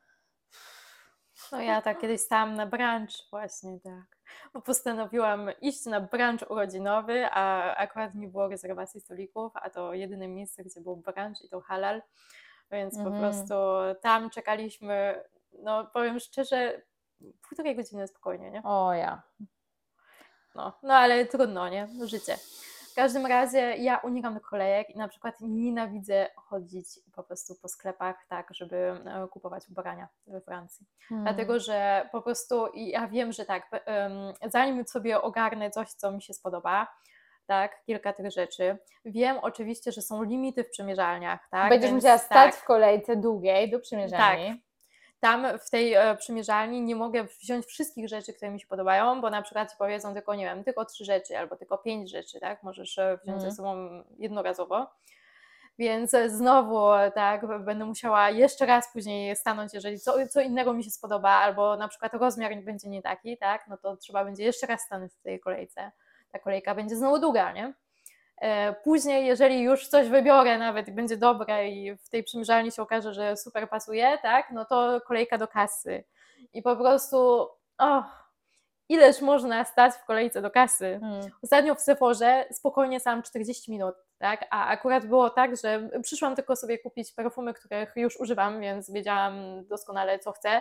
No 1.52 1.61
ja 1.61 1.82
tak 1.82 2.00
kiedyś 2.00 2.20
stałam 2.20 2.54
na 2.54 2.66
brunch 2.66 3.30
właśnie, 3.30 3.80
tak. 3.80 4.17
Bo 4.52 4.62
postanowiłam 4.62 5.50
iść 5.61 5.87
na 5.87 6.00
brunch 6.00 6.50
urodzinowy, 6.50 7.26
a 7.30 7.75
akurat 7.76 8.14
nie 8.14 8.28
było 8.28 8.49
rezerwacji 8.49 9.00
stolików, 9.00 9.52
a 9.54 9.70
to 9.70 9.94
jedyne 9.94 10.28
miejsce, 10.28 10.64
gdzie 10.64 10.80
był 10.80 10.97
brunch 10.97 11.44
i 11.44 11.49
to 11.49 11.61
halal, 11.61 12.02
więc 12.70 12.94
po 12.94 13.00
Mhm. 13.02 13.20
prostu 13.23 13.54
tam 14.02 14.30
czekaliśmy, 14.30 15.25
no 15.62 15.87
powiem 15.87 16.20
szczerze, 16.20 16.82
półtorej 17.49 17.76
godziny 17.76 18.08
spokojnie, 18.08 18.50
nie? 18.50 18.62
o 18.64 18.92
ja. 18.94 19.23
No, 20.54 20.73
no 20.82 20.94
ale 20.94 21.25
trudno, 21.26 21.68
nie? 21.68 21.88
Życie. 22.04 22.37
W 22.98 23.00
każdym 23.00 23.26
razie 23.26 23.58
ja 23.60 23.98
unikam 23.98 24.40
kolejek 24.40 24.90
i 24.90 24.98
na 24.98 25.08
przykład 25.08 25.34
nienawidzę 25.40 26.28
chodzić 26.36 26.86
po 27.14 27.22
prostu 27.22 27.54
po 27.62 27.68
sklepach 27.68 28.26
tak, 28.28 28.54
żeby 28.54 28.76
e, 28.76 29.28
kupować 29.30 29.68
ubrania 29.68 30.08
we 30.26 30.40
Francji. 30.40 30.86
Hmm. 31.08 31.24
Dlatego, 31.24 31.60
że 31.60 32.08
po 32.12 32.22
prostu 32.22 32.66
ja 32.74 33.06
wiem, 33.08 33.32
że 33.32 33.44
tak, 33.44 33.70
zanim 34.46 34.86
sobie 34.86 35.22
ogarnę 35.22 35.70
coś, 35.70 35.92
co 35.92 36.12
mi 36.12 36.22
się 36.22 36.34
spodoba, 36.34 36.86
tak, 37.46 37.82
kilka 37.86 38.12
tych 38.12 38.30
rzeczy. 38.30 38.78
Wiem 39.04 39.38
oczywiście, 39.42 39.92
że 39.92 40.02
są 40.02 40.22
limity 40.22 40.64
w 40.64 40.70
przymierzalniach, 40.70 41.48
tak? 41.50 41.70
Będziesz 41.70 41.90
więc 41.90 42.02
musiała 42.02 42.18
stać 42.18 42.54
tak, 42.54 42.54
w 42.54 42.64
kolejce 42.64 43.16
długiej 43.16 43.70
do 43.70 43.80
przymierzalni. 43.80 44.62
Tam 45.20 45.58
w 45.66 45.70
tej 45.70 45.94
e, 45.94 46.16
przymierzalni 46.16 46.82
nie 46.82 46.96
mogę 46.96 47.25
wziąć 47.25 47.66
wszystkich 47.66 48.08
rzeczy, 48.08 48.32
które 48.32 48.50
mi 48.50 48.60
się 48.60 48.66
podobają, 48.66 49.20
bo 49.20 49.30
na 49.30 49.42
przykład 49.42 49.70
ci 49.70 49.76
powiedzą 49.78 50.14
tylko, 50.14 50.34
nie 50.34 50.44
wiem, 50.44 50.64
tylko 50.64 50.84
trzy 50.84 51.04
rzeczy 51.04 51.38
albo 51.38 51.56
tylko 51.56 51.78
pięć 51.78 52.10
rzeczy, 52.10 52.40
tak? 52.40 52.62
Możesz 52.62 52.98
e, 52.98 53.18
wziąć 53.22 53.34
Mhm. 53.37 53.50
ze 53.50 53.56
sobą 53.56 54.02
jednorazowo. 54.18 54.87
Więc 55.78 56.14
e, 56.14 56.30
znowu, 56.30 56.87
tak, 57.14 57.64
będę 57.64 57.84
musiała 57.84 58.30
jeszcze 58.30 58.66
raz 58.66 58.92
później 58.92 59.37
stanąć, 59.37 59.75
jeżeli 59.75 60.00
co, 60.00 60.26
co 60.30 60.40
innego 60.40 60.72
mi 60.72 60.84
się 60.84 60.90
spodoba, 60.90 61.30
albo 61.30 61.76
na 61.76 61.88
przykład 61.88 62.14
rozmiar 62.14 62.62
będzie 62.62 62.88
nie 62.88 63.02
taki, 63.02 63.38
tak, 63.38 63.64
no 63.68 63.76
to 63.76 63.96
trzeba 63.96 64.25
będzie 64.25 64.44
jeszcze 64.44 64.66
raz 64.66 64.80
stanąć 64.80 65.14
w 65.14 65.22
tej 65.22 65.40
kolejce. 65.40 65.90
Ta 66.32 66.38
kolejka 66.38 66.75
będzie 66.75 66.96
znowu 66.96 67.18
długa, 67.18 67.52
nie? 67.52 67.75
E, 68.40 68.73
Później, 68.73 69.26
jeżeli 69.26 69.62
już 69.62 69.88
coś 69.88 70.09
wybiorę 70.09 70.59
nawet 70.59 70.88
i 70.88 70.92
będzie 70.92 71.16
dobre 71.16 71.68
i 71.68 71.97
w 71.97 72.09
tej 72.09 72.25
przymierzalni 72.25 72.73
się 72.73 72.83
okaże, 72.83 73.14
że 73.14 73.37
super 73.37 73.68
pasuje, 73.68 74.18
tak, 74.23 74.50
no 74.52 74.64
to 74.64 75.00
kolejka 75.07 75.38
do 75.38 75.49
kasy. 75.49 76.04
I 76.52 76.62
po 76.62 76.76
prostu, 76.76 77.49
och, 77.78 78.04
ileż 78.88 79.21
można 79.21 79.64
stać 79.64 79.95
w 79.95 80.04
kolejce 80.04 80.42
do 80.42 80.50
kasy. 80.50 80.99
Hmm. 81.00 81.30
Ostatnio 81.42 81.75
w 81.75 81.80
Sephorze 81.80 82.45
spokojnie 82.52 83.00
sam 83.00 83.23
40 83.23 83.71
minut, 83.71 83.95
tak? 84.18 84.45
A 84.50 84.66
akurat 84.66 85.07
było 85.07 85.30
tak, 85.30 85.57
że 85.57 85.88
przyszłam 86.02 86.37
tylko 86.37 86.57
sobie 86.57 86.78
kupić 86.78 87.12
perfumy, 87.12 87.54
których 87.54 87.92
już 87.97 88.21
używam, 88.21 88.61
więc 88.61 88.90
wiedziałam 88.90 89.64
doskonale, 89.66 90.18
co 90.18 90.33
chcę. 90.33 90.61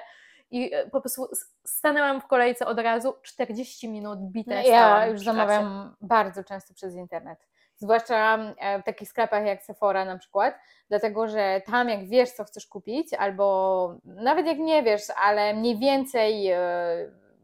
I 0.52 0.74
e, 0.74 0.90
po 0.90 1.02
prostu 1.02 1.30
stanęłam 1.64 2.22
w 2.22 2.28
kolejce 2.28 2.66
od 2.66 2.80
razu 2.80 3.16
40 3.22 3.90
minut 3.90 4.20
bite. 4.20 4.56
No, 4.56 4.70
ja 4.70 5.08
już 5.08 5.22
zamawiam 5.22 5.96
bardzo 6.02 6.44
często 6.44 6.74
przez 6.74 6.96
internet. 6.96 7.48
Zwłaszcza 7.78 8.38
e, 8.38 8.82
w 8.82 8.84
takich 8.84 9.10
sklepach 9.10 9.46
jak 9.46 9.64
Sephora 9.64 10.06
na 10.06 10.18
przykład, 10.18 10.56
dlatego 10.90 11.28
że 11.28 11.62
tam 11.66 11.90
jak 11.90 12.10
wiesz, 12.10 12.32
co 12.32 12.44
chcesz 12.44 12.68
kupić, 12.68 13.14
albo 13.14 13.96
nawet 14.06 14.46
jak 14.48 14.58
nie 14.58 14.84
wiesz, 14.84 15.02
ale 15.24 15.54
mniej 15.54 15.78
więcej, 15.78 16.48
e, 16.52 16.60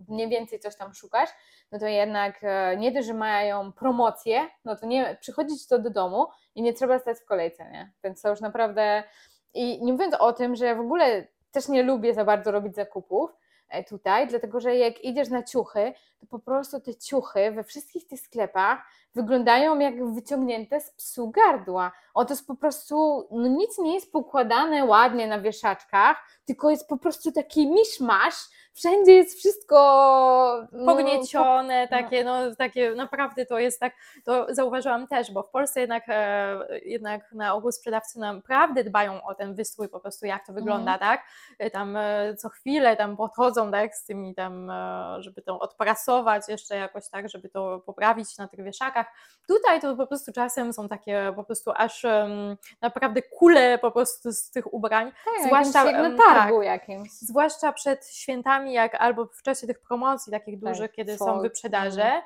mniej 0.09 0.29
więcej 0.29 0.59
coś 0.59 0.75
tam 0.75 0.93
szukasz, 0.93 1.29
no 1.71 1.79
to 1.79 1.87
jednak 1.87 2.39
e, 2.41 2.77
nie 2.77 2.91
dość, 2.91 3.07
że 3.07 3.13
mają 3.13 3.71
promocję, 3.71 4.47
no 4.65 4.75
to 4.75 4.85
nie 4.85 5.17
przychodzić 5.21 5.67
to 5.67 5.79
do 5.79 5.89
domu 5.89 6.27
i 6.55 6.61
nie 6.61 6.73
trzeba 6.73 6.99
stać 6.99 7.17
w 7.19 7.25
kolejce, 7.25 7.71
nie? 7.71 7.91
Więc 8.03 8.21
to 8.21 8.29
już 8.29 8.41
naprawdę 8.41 9.03
i 9.53 9.83
nie 9.83 9.91
mówiąc 9.91 10.15
o 10.19 10.33
tym, 10.33 10.55
że 10.55 10.75
w 10.75 10.79
ogóle 10.79 11.27
też 11.51 11.67
nie 11.67 11.83
lubię 11.83 12.13
za 12.13 12.25
bardzo 12.25 12.51
robić 12.51 12.75
zakupów 12.75 13.31
tutaj, 13.89 14.27
dlatego 14.27 14.59
że 14.59 14.75
jak 14.75 15.03
idziesz 15.03 15.29
na 15.29 15.43
ciuchy, 15.43 15.93
to 16.19 16.27
po 16.27 16.39
prostu 16.39 16.79
te 16.79 16.95
ciuchy 16.95 17.51
we 17.51 17.63
wszystkich 17.63 18.07
tych 18.07 18.19
sklepach 18.19 18.79
wyglądają 19.15 19.79
jak 19.79 20.13
wyciągnięte 20.13 20.81
z 20.81 20.91
psu 20.91 21.29
gardła. 21.29 21.91
O, 22.13 22.25
to 22.25 22.33
jest 22.33 22.47
po 22.47 22.55
prostu, 22.55 23.27
no 23.31 23.47
nic 23.47 23.77
nie 23.77 23.93
jest 23.93 24.11
pokładane 24.11 24.85
ładnie 24.85 25.27
na 25.27 25.41
wieszaczkach, 25.41 26.17
tylko 26.45 26.69
jest 26.69 26.87
po 26.87 26.97
prostu 26.97 27.31
taki 27.31 27.71
miszmasz, 27.71 28.35
wszędzie 28.73 29.13
jest 29.13 29.37
wszystko 29.39 29.77
no, 30.71 30.95
pogniecione, 30.95 31.87
takie, 31.87 32.23
no, 32.23 32.55
takie 32.55 32.95
naprawdę 32.95 33.45
to 33.45 33.59
jest 33.59 33.79
tak, 33.79 33.93
to 34.25 34.47
zauważyłam 34.49 35.07
też, 35.07 35.31
bo 35.31 35.43
w 35.43 35.49
Polsce 35.49 35.79
jednak, 35.79 36.03
e, 36.07 36.79
jednak 36.85 37.31
na 37.31 37.53
ogół 37.53 37.71
sprzedawcy 37.71 38.19
naprawdę 38.19 38.83
dbają 38.83 39.23
o 39.23 39.35
ten 39.35 39.55
wystrój, 39.55 39.89
po 39.89 39.99
prostu 39.99 40.25
jak 40.25 40.45
to 40.45 40.53
wygląda, 40.53 40.97
tak? 40.97 41.23
E, 41.59 41.69
Tam 41.69 41.95
e, 41.97 42.35
co 42.35 42.49
chwilę 42.49 42.97
tam 42.97 43.17
podchodzą, 43.17 43.71
tak, 43.71 43.95
z 43.95 44.05
tymi 44.05 44.35
tam, 44.35 44.69
e, 44.69 45.15
żeby 45.19 45.41
to 45.41 45.59
odprasować 45.59 46.49
jeszcze 46.49 46.75
jakoś 46.75 47.09
tak, 47.09 47.29
żeby 47.29 47.49
to 47.49 47.79
poprawić 47.85 48.37
na 48.37 48.47
tych 48.47 48.63
wieszakach. 48.63 49.07
Tutaj 49.47 49.81
to 49.81 49.95
po 49.95 50.07
prostu 50.07 50.31
czasem 50.31 50.73
są 50.73 50.87
takie 50.87 51.33
po 51.35 51.43
prostu 51.43 51.71
aż 51.75 52.05
em, 52.05 52.57
naprawdę 52.81 53.21
kule 53.21 53.77
po 53.77 53.91
prostu 53.91 54.31
z 54.31 54.51
tych 54.51 54.73
ubrań, 54.73 55.11
tak, 55.25 55.45
zwłaszcza, 55.45 55.85
jak 55.85 55.95
em, 55.95 56.15
na 56.15 56.23
targu 56.23 56.61
jakimś. 56.61 57.11
zwłaszcza 57.11 57.73
przed 57.73 58.07
świętami, 58.07 58.62
jak 58.71 58.95
albo 58.95 59.25
w 59.25 59.41
czasie 59.41 59.67
tych 59.67 59.79
promocji 59.79 60.31
takich 60.31 60.61
Tak, 60.61 60.73
dużych, 60.73 60.91
kiedy 60.91 61.17
są 61.17 61.41
wyprzedaże, 61.41 62.03
mm. 62.03 62.21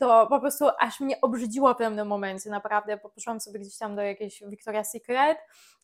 To 0.00 0.26
po 0.26 0.40
prostu 0.40 0.64
aż 0.80 1.00
mnie 1.00 1.20
obrzydziło 1.20 1.74
w 1.74 1.76
pewnym 1.76 2.08
momencie, 2.08 2.50
naprawdę, 2.50 2.98
poszłam 2.98 3.40
sobie 3.40 3.58
gdzieś 3.58 3.78
tam 3.78 3.96
do 3.96 4.02
jakiejś 4.02 4.42
Victoria's 4.42 4.84
Secret 4.84 5.38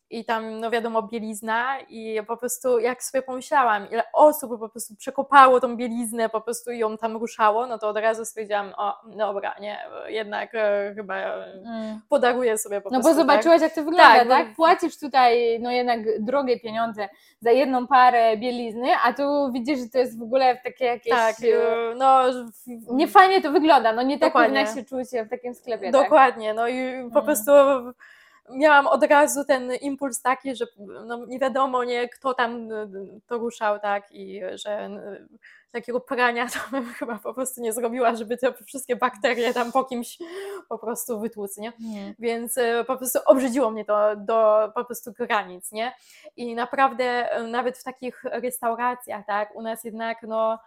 i 0.09 0.25
tam, 0.25 0.59
no 0.59 0.71
wiadomo, 0.71 1.01
bielizna 1.01 1.79
i 1.89 2.19
po 2.27 2.37
prostu 2.37 2.79
jak 2.79 3.03
sobie 3.03 3.21
pomyślałam, 3.21 3.89
ile 3.89 4.03
osób 4.13 4.59
po 4.59 4.69
prostu 4.69 4.95
przekopało 4.95 5.59
tą 5.59 5.75
bieliznę 5.77 6.29
po 6.29 6.41
prostu 6.41 6.71
i 6.71 6.79
ją 6.79 6.97
tam 6.97 7.17
ruszało, 7.17 7.67
no 7.67 7.77
to 7.79 7.87
od 7.89 7.97
razu 7.97 8.25
stwierdziłam, 8.25 8.73
o, 8.77 8.93
dobra, 9.17 9.55
nie, 9.61 9.77
jednak 10.07 10.55
e, 10.55 10.93
chyba 10.95 11.15
Mm. 11.15 12.01
podaruję 12.09 12.57
sobie 12.57 12.81
po 12.81 12.89
No 12.89 12.93
prostu. 12.99 13.09
bo 13.11 13.21
zobaczyłaś, 13.21 13.61
jak 13.61 13.73
to 13.73 13.83
wygląda, 13.83 14.19
Tak, 14.19 14.27
tak? 14.27 14.55
Płacisz 14.55 14.99
tutaj 14.99 15.59
no 15.59 15.71
jednak 15.71 15.99
drogie 16.23 16.59
pieniądze 16.59 17.09
za 17.39 17.51
jedną 17.51 17.87
parę 17.87 18.37
bielizny, 18.37 18.87
a 19.05 19.13
tu 19.13 19.51
widzisz, 19.51 19.79
że 19.79 19.89
to 19.89 19.97
jest 19.97 20.19
w 20.19 20.23
ogóle 20.23 20.57
takie 20.63 20.85
jakieś... 20.85 21.09
Tak, 21.13 21.35
e, 21.43 21.95
no... 21.95 22.23
w- 22.33 22.93
Nie 22.93 23.07
fajnie 23.07 23.41
to 23.41 23.51
wygląda, 23.51 23.93
no 23.95 24.01
nie 24.01 24.19
tak 24.19 24.29
Dokładnie. 24.29 24.59
powinna 24.65 24.75
się 24.75 24.85
czuć 24.85 25.07
w 25.25 25.29
takim 25.29 25.55
sklepie. 25.55 25.91
Tak? 25.91 26.03
Dokładnie, 26.03 26.53
no 26.53 26.67
i 26.67 27.09
po 27.13 27.19
Mm. 27.19 27.25
prostu 27.25 27.51
miałam 28.49 28.87
od 28.87 29.03
razu 29.03 29.45
ten 29.45 29.73
impuls 29.75 30.21
taki, 30.21 30.55
że 30.55 30.65
no 31.05 31.25
nie 31.25 31.39
wiadomo, 31.39 31.83
nie, 31.83 32.09
kto 32.09 32.33
tam 32.33 32.71
y, 32.71 32.87
to 33.27 33.37
ruszał, 33.37 33.79
tak, 33.79 34.11
i 34.11 34.41
że 34.53 34.85
y, 34.87 35.27
takiego 35.71 35.99
prania 35.99 36.47
to 36.47 36.59
bym 36.71 36.85
chyba 36.93 37.19
po 37.19 37.33
prostu 37.33 37.61
nie 37.61 37.73
zrobiła, 37.73 38.15
żeby 38.15 38.37
te 38.37 38.53
wszystkie 38.53 38.95
bakterie 38.95 39.53
tam 39.53 39.71
po 39.71 39.83
kimś 39.83 40.17
po 40.69 40.77
prostu 40.77 41.19
wytłuc, 41.19 41.57
nie? 41.57 41.73
Mm. 41.95 42.13
Więc 42.19 42.57
y, 42.57 42.83
po 42.87 42.97
prostu 42.97 43.19
obrzydziło 43.25 43.71
mnie 43.71 43.85
to 43.85 44.15
do 44.15 44.71
po 44.75 44.85
prostu 44.85 45.13
granic, 45.13 45.71
nie? 45.71 45.93
I 46.35 46.55
naprawdę 46.55 47.29
nawet 47.47 47.77
w 47.77 47.83
takich 47.83 48.23
restauracjach, 48.23 49.25
tak, 49.25 49.55
u 49.55 49.61
nas 49.61 49.83
jednak 49.83 50.17
no 50.23 50.59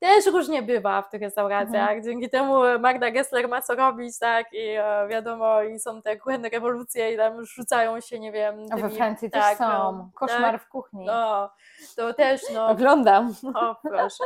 też 0.00 0.26
różnie 0.26 0.62
bywa 0.62 1.02
w 1.02 1.10
tych 1.10 1.22
restauracjach. 1.22 1.82
Mhm. 1.90 2.02
Dzięki 2.02 2.30
temu 2.30 2.54
Magda 2.80 3.10
Gessler 3.10 3.48
ma 3.48 3.62
co 3.62 3.74
robić, 3.74 4.18
tak, 4.18 4.52
i 4.52 4.68
e, 4.68 5.06
wiadomo, 5.08 5.62
i 5.62 5.78
są 5.80 6.02
te 6.02 6.16
kuchenne 6.16 6.48
rewolucje 6.48 7.14
i 7.14 7.16
tam 7.16 7.44
rzucają 7.44 8.00
się, 8.00 8.18
nie 8.20 8.32
wiem, 8.32 8.66
A 8.70 8.76
we 8.76 8.90
Francji 8.90 9.30
tak, 9.30 9.48
też 9.48 9.58
są. 9.58 9.68
no, 9.92 10.10
Koszmar 10.14 10.52
tak, 10.52 10.62
w 10.62 10.68
kuchni. 10.68 11.04
No, 11.06 11.50
to 11.96 12.14
też, 12.14 12.42
no, 12.54 12.66
Oglądam. 12.66 13.34
o 13.54 13.76
proszę. 13.88 14.24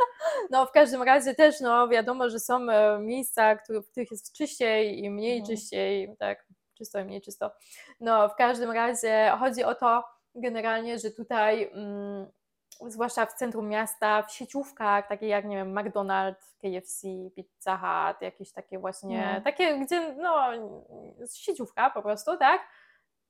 No 0.49 0.65
w 0.65 0.71
każdym 0.71 1.03
razie 1.03 1.35
też, 1.35 1.59
no 1.61 1.87
wiadomo, 1.87 2.29
że 2.29 2.39
są 2.39 2.69
e, 2.69 2.99
miejsca, 2.99 3.55
w 3.55 3.87
których 3.91 4.11
jest 4.11 4.33
czyściej 4.37 5.03
i 5.03 5.09
mniej 5.09 5.39
Mhm. 5.39 5.57
czyściej, 5.57 6.15
tak, 6.19 6.45
czysto 6.77 6.99
i 6.99 7.05
mniej 7.05 7.21
czysto. 7.21 7.51
No 7.99 8.29
w 8.29 8.35
każdym 8.35 8.71
razie 8.71 9.31
chodzi 9.39 9.63
o 9.63 9.75
to 9.75 10.03
generalnie, 10.35 10.99
że 10.99 11.11
tutaj 11.11 11.71
mm, 11.73 12.27
zwłaszcza 12.87 13.25
w 13.25 13.33
centrum 13.33 13.67
miasta, 13.69 14.21
w 14.23 14.31
sieciówkach, 14.31 15.07
takie 15.07 15.27
jak, 15.27 15.45
nie 15.45 15.55
wiem, 15.57 15.73
McDonald's, 15.73 16.55
KFC, 16.61 17.07
Pizza 17.35 17.77
Hut, 17.77 18.21
jakieś 18.21 18.51
takie 18.51 18.79
właśnie, 18.79 19.33
No. 19.35 19.41
takie, 19.41 19.79
gdzie, 19.79 20.13
no, 20.13 20.47
sieciówka 21.35 21.89
po 21.89 22.01
prostu, 22.01 22.37
tak? 22.37 22.61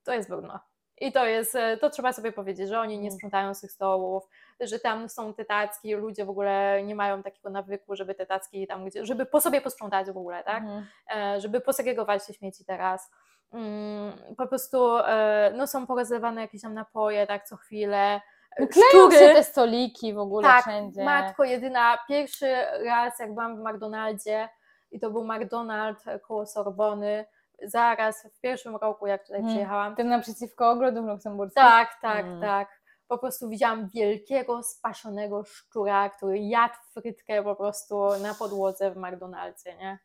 To 0.04 0.12
jest 0.12 0.28
brudno. 0.28 0.60
I 1.00 1.12
to 1.12 1.26
jest, 1.26 1.54
e, 1.54 1.76
to 1.76 1.90
trzeba 1.90 2.12
sobie 2.12 2.32
powiedzieć, 2.32 2.68
że 2.68 2.80
oni 2.80 2.94
nie 2.98 3.08
Mm. 3.08 3.12
sprzątają 3.16 3.54
z 3.54 3.60
tych 3.60 3.72
stołów, 3.72 4.28
że 4.60 4.78
tam 4.78 5.08
są 5.08 5.34
te 5.34 5.44
tacki, 5.44 5.94
ludzie 5.94 6.24
w 6.24 6.30
ogóle 6.30 6.82
nie 6.84 6.94
mają 6.94 7.22
takiego 7.22 7.50
nawyku, 7.50 7.96
żeby 7.96 8.14
te 8.14 8.26
tacki 8.26 8.66
tam, 8.66 8.84
gdzie, 8.84 9.06
żeby 9.06 9.26
po 9.26 9.40
sobie 9.40 9.60
posprzątać 9.60 10.06
w 10.10 10.16
ogóle, 10.16 10.44
tak? 10.44 10.62
Mhm. 10.62 10.86
e, 11.16 11.40
żeby 11.40 11.60
posegregować 11.60 12.26
te 12.26 12.34
śmieci 12.34 12.64
teraz. 12.64 13.10
Mm, 13.52 14.12
Po 14.36 14.46
prostu 14.46 14.96
e, 14.98 15.52
no, 15.56 15.66
są 15.66 15.86
porozlewane 15.86 16.40
jakieś 16.40 16.62
tam 16.62 16.74
napoje, 16.74 17.26
tak, 17.26 17.44
co 17.46 17.56
chwilę. 17.56 18.20
No 18.60 18.66
kleją 18.66 19.10
się 19.10 19.34
te 19.34 19.44
stoliki 19.44 20.14
w 20.14 20.18
ogóle 20.18 20.48
Tak, 20.48 20.62
wszędzie. 20.62 21.04
matko 21.04 21.44
jedyna, 21.44 21.98
pierwszy 22.08 22.54
raz 22.84 23.18
jak 23.18 23.34
byłam 23.34 23.56
w 23.56 23.60
McDonaldzie 23.64 24.48
i 24.90 25.00
to 25.00 25.10
był 25.10 25.24
McDonald 25.24 25.98
koło 26.26 26.46
Sorbony, 26.46 27.24
zaraz 27.62 28.22
w 28.36 28.40
pierwszym 28.40 28.76
roku 28.76 29.06
jak 29.06 29.22
tutaj 29.22 29.36
Mhm. 29.36 29.54
przyjechałam, 29.54 29.96
Tym 29.96 30.08
naprzeciwko 30.08 30.70
ogrodów 30.70 31.06
luksemburskich. 31.06 31.62
tak, 31.62 31.88
tak, 32.02 32.24
Mm. 32.26 32.40
tak. 32.40 32.68
Po 33.08 33.18
prostu 33.18 33.48
widziałam 33.48 33.88
wielkiego, 33.94 34.62
spasionego 34.62 35.44
szczura, 35.44 36.10
który 36.10 36.38
jadł 36.38 36.74
frytkę 36.92 37.42
po 37.42 37.56
prostu 37.56 38.08
na 38.22 38.34
podłodze 38.34 38.90
w 38.90 38.96
McDonaldzie, 38.96 39.76
nie? 39.76 39.98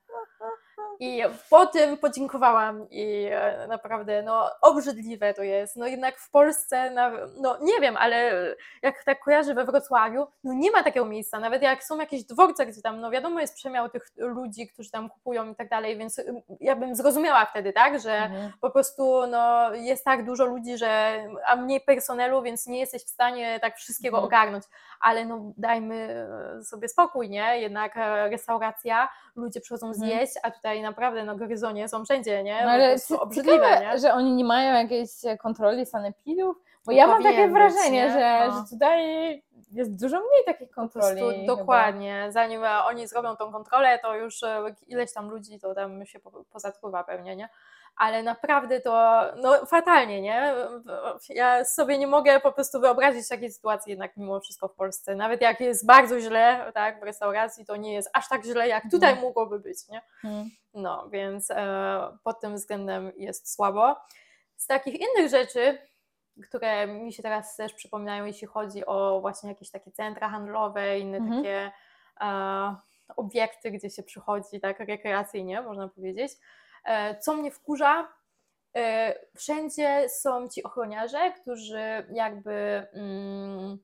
I 0.99 1.23
po 1.49 1.65
tym 1.65 1.97
podziękowałam 1.97 2.89
i 2.89 3.27
e, 3.31 3.67
naprawdę, 3.67 4.23
no, 4.23 4.49
obrzydliwe 4.61 5.33
to 5.33 5.43
jest. 5.43 5.75
No 5.75 5.87
jednak 5.87 6.17
w 6.19 6.29
Polsce, 6.31 6.89
na, 6.91 7.11
no 7.41 7.57
nie 7.61 7.79
wiem, 7.81 7.97
ale 7.97 8.31
jak 8.81 9.03
tak 9.03 9.19
kojarzę 9.19 9.53
we 9.53 9.65
Wrocławiu, 9.65 10.27
no 10.43 10.53
nie 10.53 10.71
ma 10.71 10.83
takiego 10.83 11.05
miejsca. 11.05 11.39
Nawet 11.39 11.61
jak 11.61 11.83
są 11.83 11.97
jakieś 11.99 12.23
dworce, 12.23 12.65
gdzie 12.65 12.81
tam, 12.81 12.99
no 12.99 13.11
wiadomo, 13.11 13.39
jest 13.39 13.55
przemiał 13.55 13.89
tych 13.89 14.03
ludzi, 14.17 14.67
którzy 14.67 14.91
tam 14.91 15.09
kupują 15.09 15.51
i 15.51 15.55
tak 15.55 15.69
dalej, 15.69 15.97
więc 15.97 16.19
y, 16.19 16.43
ja 16.59 16.75
bym 16.75 16.95
zrozumiała 16.95 17.45
wtedy, 17.45 17.73
tak, 17.73 17.99
że 17.99 18.11
Mhm. 18.15 18.51
po 18.61 18.69
prostu 18.71 19.27
no, 19.27 19.73
jest 19.73 20.05
tak 20.05 20.25
dużo 20.25 20.45
ludzi, 20.45 20.77
że 20.77 21.19
a 21.45 21.55
mniej 21.55 21.81
personelu, 21.81 22.41
więc 22.41 22.67
nie 22.67 22.79
jesteś 22.79 23.03
w 23.05 23.09
stanie 23.09 23.59
tak 23.59 23.77
wszystkiego 23.77 24.17
Mhm. 24.17 24.25
ogarnąć, 24.27 24.63
ale 25.01 25.25
no 25.25 25.53
dajmy 25.57 26.25
e, 26.59 26.63
sobie 26.63 26.89
spokój, 26.89 27.29
nie? 27.29 27.59
Jednak 27.61 27.97
e, 27.97 28.29
restauracja, 28.29 29.09
ludzie 29.35 29.61
przychodzą 29.61 29.87
Mhm. 29.87 30.05
zjeść, 30.09 30.33
a 30.43 30.51
tutaj 30.51 30.81
naprawdę 30.91 31.23
na 31.23 31.35
gryzonie 31.35 31.89
są 31.89 32.05
wszędzie, 32.05 32.43
nie? 32.43 32.61
No 32.65 32.71
ale 32.71 32.99
ci- 32.99 33.13
obrzydliwe, 33.19 33.57
ciekawe, 33.67 33.85
nie? 33.93 33.99
że 33.99 34.13
oni 34.13 34.33
nie 34.33 34.45
mają 34.45 34.73
jakiejś 34.73 35.09
kontroli 35.39 35.85
sanepidów, 35.85 36.55
bo 36.85 36.91
No 36.91 36.97
ja 36.97 37.07
mam 37.07 37.23
takie 37.23 37.43
być, 37.43 37.51
wrażenie, 37.53 37.91
nie? 37.91 38.11
że, 38.11 38.47
No. 38.47 38.53
że 38.57 38.69
tutaj 38.69 39.01
jest 39.71 39.99
dużo 40.01 40.17
mniej 40.17 40.45
takich 40.45 40.71
kontroli. 40.71 41.21
prostu 41.21 41.45
dokładnie, 41.45 42.25
zanim 42.29 42.63
e, 42.63 42.83
oni 42.83 43.07
zrobią 43.07 43.35
tą 43.35 43.51
kontrolę, 43.51 43.99
to 43.99 44.15
już 44.15 44.43
e, 44.43 44.75
ileś 44.87 45.13
tam 45.13 45.29
ludzi 45.29 45.59
to 45.59 45.75
tam 45.75 46.05
się 46.05 46.19
po- 46.19 46.43
pozatruwa 46.51 47.03
pewnie, 47.03 47.35
nie? 47.35 47.49
Ale 47.95 48.23
naprawdę 48.23 48.81
to 48.81 49.21
no, 49.35 49.65
fatalnie, 49.65 50.21
nie? 50.21 50.53
Ja 51.29 51.65
sobie 51.65 51.97
nie 51.97 52.07
mogę 52.07 52.39
po 52.39 52.51
prostu 52.51 52.79
wyobrazić 52.79 53.27
takiej 53.29 53.51
sytuacji 53.51 53.89
jednak 53.89 54.17
mimo 54.17 54.39
wszystko 54.39 54.67
w 54.67 54.75
Polsce. 54.75 55.15
Nawet 55.15 55.41
jak 55.41 55.59
jest 55.61 55.85
bardzo 55.85 56.19
źle 56.19 56.71
tak, 56.73 56.99
w 56.99 57.03
restauracji, 57.03 57.65
to 57.65 57.75
nie 57.75 57.93
jest 57.93 58.09
aż 58.13 58.29
tak 58.29 58.43
źle, 58.43 58.67
jak 58.67 58.83
tutaj 58.91 59.09
Mhm. 59.09 59.27
mogłoby 59.27 59.59
być, 59.59 59.87
nie? 59.87 60.01
Mhm. 60.23 60.49
No, 60.73 61.09
więc 61.09 61.51
e, 61.51 62.17
pod 62.23 62.39
tym 62.39 62.55
względem 62.55 63.11
jest 63.17 63.53
słabo. 63.53 63.95
Z 64.55 64.67
takich 64.67 64.95
innych 65.01 65.29
rzeczy, 65.31 65.77
które 66.49 66.87
mi 66.87 67.13
się 67.13 67.23
teraz 67.23 67.55
też 67.55 67.73
przypominają, 67.73 68.25
jeśli 68.25 68.47
chodzi 68.47 68.85
o 68.85 69.21
właśnie 69.21 69.49
jakieś 69.49 69.71
takie 69.71 69.91
centra 69.91 70.29
handlowe, 70.29 70.99
inne 70.99 71.17
Mhm. 71.17 71.37
takie 71.43 71.71
e, 72.21 72.75
obiekty, 73.15 73.71
gdzie 73.71 73.89
się 73.89 74.03
przychodzi 74.03 74.59
tak 74.61 74.79
rekreacyjnie, 74.79 75.61
można 75.61 75.87
powiedzieć. 75.87 76.31
E, 76.83 77.19
co 77.19 77.33
mnie 77.33 77.51
wkurza, 77.51 78.07
e, 78.75 79.15
wszędzie 79.35 80.09
są 80.09 80.49
ci 80.49 80.63
ochroniarze, 80.63 81.31
którzy 81.41 82.07
jakby 82.13 82.87
mm, 82.93 83.79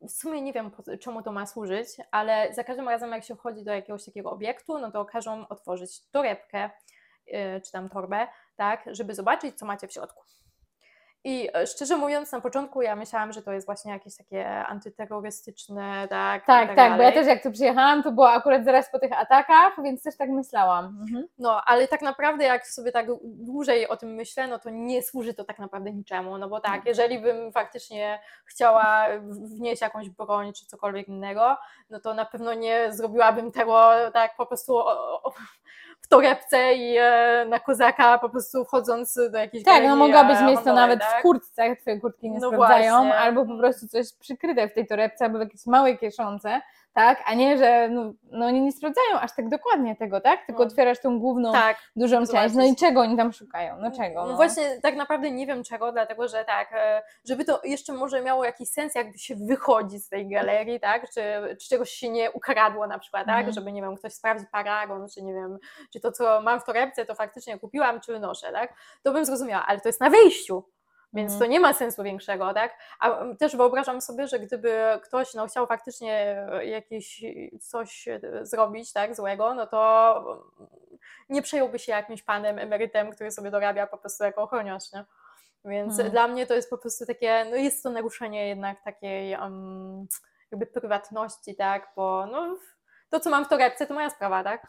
w 0.00 0.10
sumie 0.10 0.42
nie 0.42 0.52
wiem, 0.52 0.70
czemu 1.00 1.22
to 1.22 1.32
ma 1.32 1.46
służyć, 1.46 1.88
ale 2.10 2.54
za 2.54 2.64
każdym 2.64 2.88
razem, 2.88 3.10
jak 3.10 3.24
się 3.24 3.36
wchodzi 3.36 3.64
do 3.64 3.72
jakiegoś 3.72 4.04
takiego 4.04 4.30
obiektu, 4.30 4.78
no 4.78 4.90
to 4.90 5.04
każą 5.04 5.48
otworzyć 5.48 6.10
torebkę 6.10 6.70
yy, 7.26 7.60
czy 7.60 7.72
tam 7.72 7.88
torbę, 7.88 8.26
tak, 8.56 8.84
żeby 8.86 9.14
zobaczyć, 9.14 9.58
co 9.58 9.66
macie 9.66 9.88
w 9.88 9.92
środku. 9.92 10.24
I 11.26 11.48
e, 11.54 11.66
szczerze 11.66 11.96
mówiąc, 11.96 12.32
na 12.32 12.40
początku 12.40 12.82
ja 12.82 12.96
myślałam, 12.96 13.32
że 13.32 13.42
to 13.42 13.52
jest 13.52 13.66
właśnie 13.66 13.92
jakieś 13.92 14.16
takie 14.16 14.66
antyterrorystyczne, 14.66 16.06
tak. 16.10 16.44
i 16.44 16.46
Tak, 16.46 16.76
tak, 16.76 16.96
bo 16.96 17.02
ja 17.02 17.12
też 17.12 17.26
jak 17.26 17.42
tu 17.42 17.52
przyjechałam, 17.52 18.02
to 18.02 18.12
było 18.12 18.30
akurat 18.30 18.64
zaraz 18.64 18.90
po 18.90 18.98
tych 18.98 19.12
atakach, 19.12 19.82
więc 19.82 20.02
też 20.02 20.16
tak 20.16 20.30
myślałam. 20.30 20.84
Mhm. 20.84 21.26
No, 21.38 21.62
ale 21.64 21.88
tak 21.88 22.02
naprawdę, 22.02 22.44
jak 22.44 22.66
sobie 22.66 22.92
tak 22.92 23.06
dłużej 23.22 23.88
o 23.88 23.96
tym 23.96 24.14
myślę, 24.14 24.48
no 24.48 24.58
to 24.58 24.70
nie 24.70 25.02
służy 25.02 25.34
to 25.34 25.44
tak 25.44 25.58
naprawdę 25.58 25.92
niczemu. 25.92 26.38
No 26.38 26.48
bo 26.48 26.60
tak, 26.60 26.86
jeżeli 26.86 27.18
bym 27.18 27.52
faktycznie 27.52 28.20
chciała 28.46 29.06
wnieść 29.56 29.82
jakąś 29.82 30.10
broń 30.10 30.52
czy 30.52 30.66
cokolwiek 30.66 31.08
innego, 31.08 31.56
no 31.90 32.00
to 32.00 32.14
na 32.14 32.24
pewno 32.24 32.54
nie 32.54 32.92
zrobiłabym 32.92 33.52
tego 33.52 33.90
tak 34.12 34.36
po 34.36 34.46
prostu 34.46 34.76
o, 34.76 35.22
o, 35.22 35.32
w 36.04 36.08
torebce 36.08 36.74
i 36.74 36.96
e, 36.98 37.46
na 37.48 37.60
kozaka 37.60 38.18
po 38.18 38.28
prostu 38.28 38.64
wchodząc 38.64 39.14
do 39.30 39.38
jakiejś 39.38 39.64
Tak, 39.64 39.74
no 39.82 39.88
galerii, 39.88 39.98
mogłabyś 39.98 40.40
mieć 40.40 40.64
to 40.64 40.74
nawet 40.74 41.00
tak? 41.00 41.18
w 41.18 41.22
kurtce, 41.22 41.68
jak 41.68 41.80
twoje 41.80 42.00
kurtki 42.00 42.30
nie 42.30 42.38
No 42.38 42.48
sprawdzają, 42.50 42.94
właśnie. 42.96 43.14
albo 43.18 43.46
po 43.46 43.56
prostu 43.58 43.88
coś 43.88 44.12
przykryte 44.20 44.68
w 44.68 44.74
tej 44.74 44.86
torebce, 44.86 45.24
albo 45.24 45.38
w 45.38 45.40
jakieś 45.40 45.66
małej 45.66 45.98
kieszonce, 45.98 46.60
tak, 46.94 47.22
a 47.26 47.34
nie, 47.34 47.58
że 47.58 47.88
no, 47.88 48.12
no 48.30 48.46
oni 48.46 48.60
nie 48.60 48.72
sprawdzają 48.72 49.20
aż 49.20 49.36
tak 49.36 49.48
dokładnie 49.48 49.96
tego, 49.96 50.20
tak, 50.20 50.46
tylko 50.46 50.62
No. 50.62 50.68
otwierasz 50.68 51.00
tą 51.00 51.18
główną, 51.20 51.52
Tak, 51.52 51.76
dużą 51.96 52.26
część, 52.26 52.54
no 52.54 52.64
i 52.64 52.76
czego 52.76 53.00
oni 53.00 53.16
tam 53.16 53.32
szukają, 53.32 53.76
no 53.80 53.90
czego, 53.90 54.26
No? 54.26 54.36
właśnie, 54.36 54.80
tak 54.82 54.96
naprawdę 54.96 55.30
nie 55.30 55.46
wiem 55.46 55.64
czego, 55.64 55.92
dlatego 55.92 56.28
że 56.28 56.44
tak, 56.44 56.72
e, 56.72 57.02
żeby 57.28 57.44
to 57.44 57.60
jeszcze 57.64 57.92
może 57.92 58.22
miało 58.22 58.44
jakiś 58.44 58.68
sens, 58.68 58.94
jakby 58.94 59.18
się 59.18 59.34
wychodzi 59.36 59.98
z 59.98 60.08
tej 60.08 60.28
galerii, 60.28 60.80
tak, 60.80 61.10
czy, 61.10 61.22
czy 61.60 61.68
czegoś 61.68 61.90
się 61.90 62.08
nie 62.08 62.30
ukradło 62.32 62.86
na 62.86 62.98
przykład, 62.98 63.26
tak, 63.26 63.36
Mhm. 63.38 63.52
żeby, 63.54 63.72
nie 63.72 63.82
wiem, 63.82 63.96
ktoś 63.96 64.12
sprawdzi 64.12 64.44
paragon, 64.52 65.06
czy 65.14 65.22
nie 65.22 65.34
wiem, 65.34 65.58
czy 65.92 66.00
to, 66.00 66.12
co 66.12 66.40
mam 66.40 66.60
w 66.60 66.64
torebce, 66.64 67.06
to 67.06 67.14
faktycznie 67.14 67.58
kupiłam, 67.58 68.00
czy 68.00 68.18
noszę, 68.18 68.52
tak, 68.52 68.74
to 69.02 69.12
bym 69.12 69.24
zrozumiała, 69.24 69.66
ale 69.66 69.80
to 69.80 69.88
jest 69.88 70.00
na 70.00 70.10
wyjściu, 70.10 70.64
więc 71.14 71.32
Mhm. 71.32 71.38
to 71.40 71.52
nie 71.52 71.60
ma 71.60 71.72
sensu 71.72 72.02
większego, 72.02 72.54
tak? 72.54 72.78
A 73.00 73.10
mm, 73.10 73.36
też 73.36 73.56
wyobrażam 73.56 74.00
sobie, 74.00 74.28
że 74.28 74.38
gdyby 74.38 74.78
ktoś 75.02 75.34
no, 75.34 75.46
chciał 75.46 75.66
faktycznie 75.66 76.46
jakieś 76.62 77.24
coś 77.60 78.08
e, 78.08 78.20
zrobić, 78.42 78.92
tak, 78.92 79.16
złego, 79.16 79.54
no 79.54 79.66
to 79.66 80.20
mm, 80.58 80.68
nie 81.28 81.42
przejąłby 81.42 81.78
się 81.78 81.92
jakimś 81.92 82.22
panem 82.22 82.58
emerytem, 82.58 83.10
który 83.10 83.30
sobie 83.30 83.50
dorabia 83.50 83.86
po 83.86 83.98
prostu 83.98 84.24
jako 84.24 84.42
ochroniarz, 84.42 84.92
nie? 84.92 85.04
Więc 85.64 85.96
dla 86.10 86.28
mnie 86.28 86.46
to 86.46 86.54
jest 86.54 86.70
po 86.70 86.78
prostu 86.78 87.06
takie, 87.06 87.46
no 87.50 87.56
jest 87.56 87.82
to 87.82 87.90
naruszenie 87.90 88.48
jednak 88.48 88.82
takiej 88.82 89.36
um, 89.36 90.06
jakby 90.50 90.66
prywatności, 90.66 91.56
tak, 91.56 91.92
bo 91.96 92.26
no, 92.26 92.56
to, 93.10 93.20
co 93.20 93.30
mam 93.30 93.44
w 93.44 93.48
torebce, 93.48 93.86
to 93.86 93.94
moja 93.94 94.10
sprawa, 94.10 94.44
tak? 94.44 94.66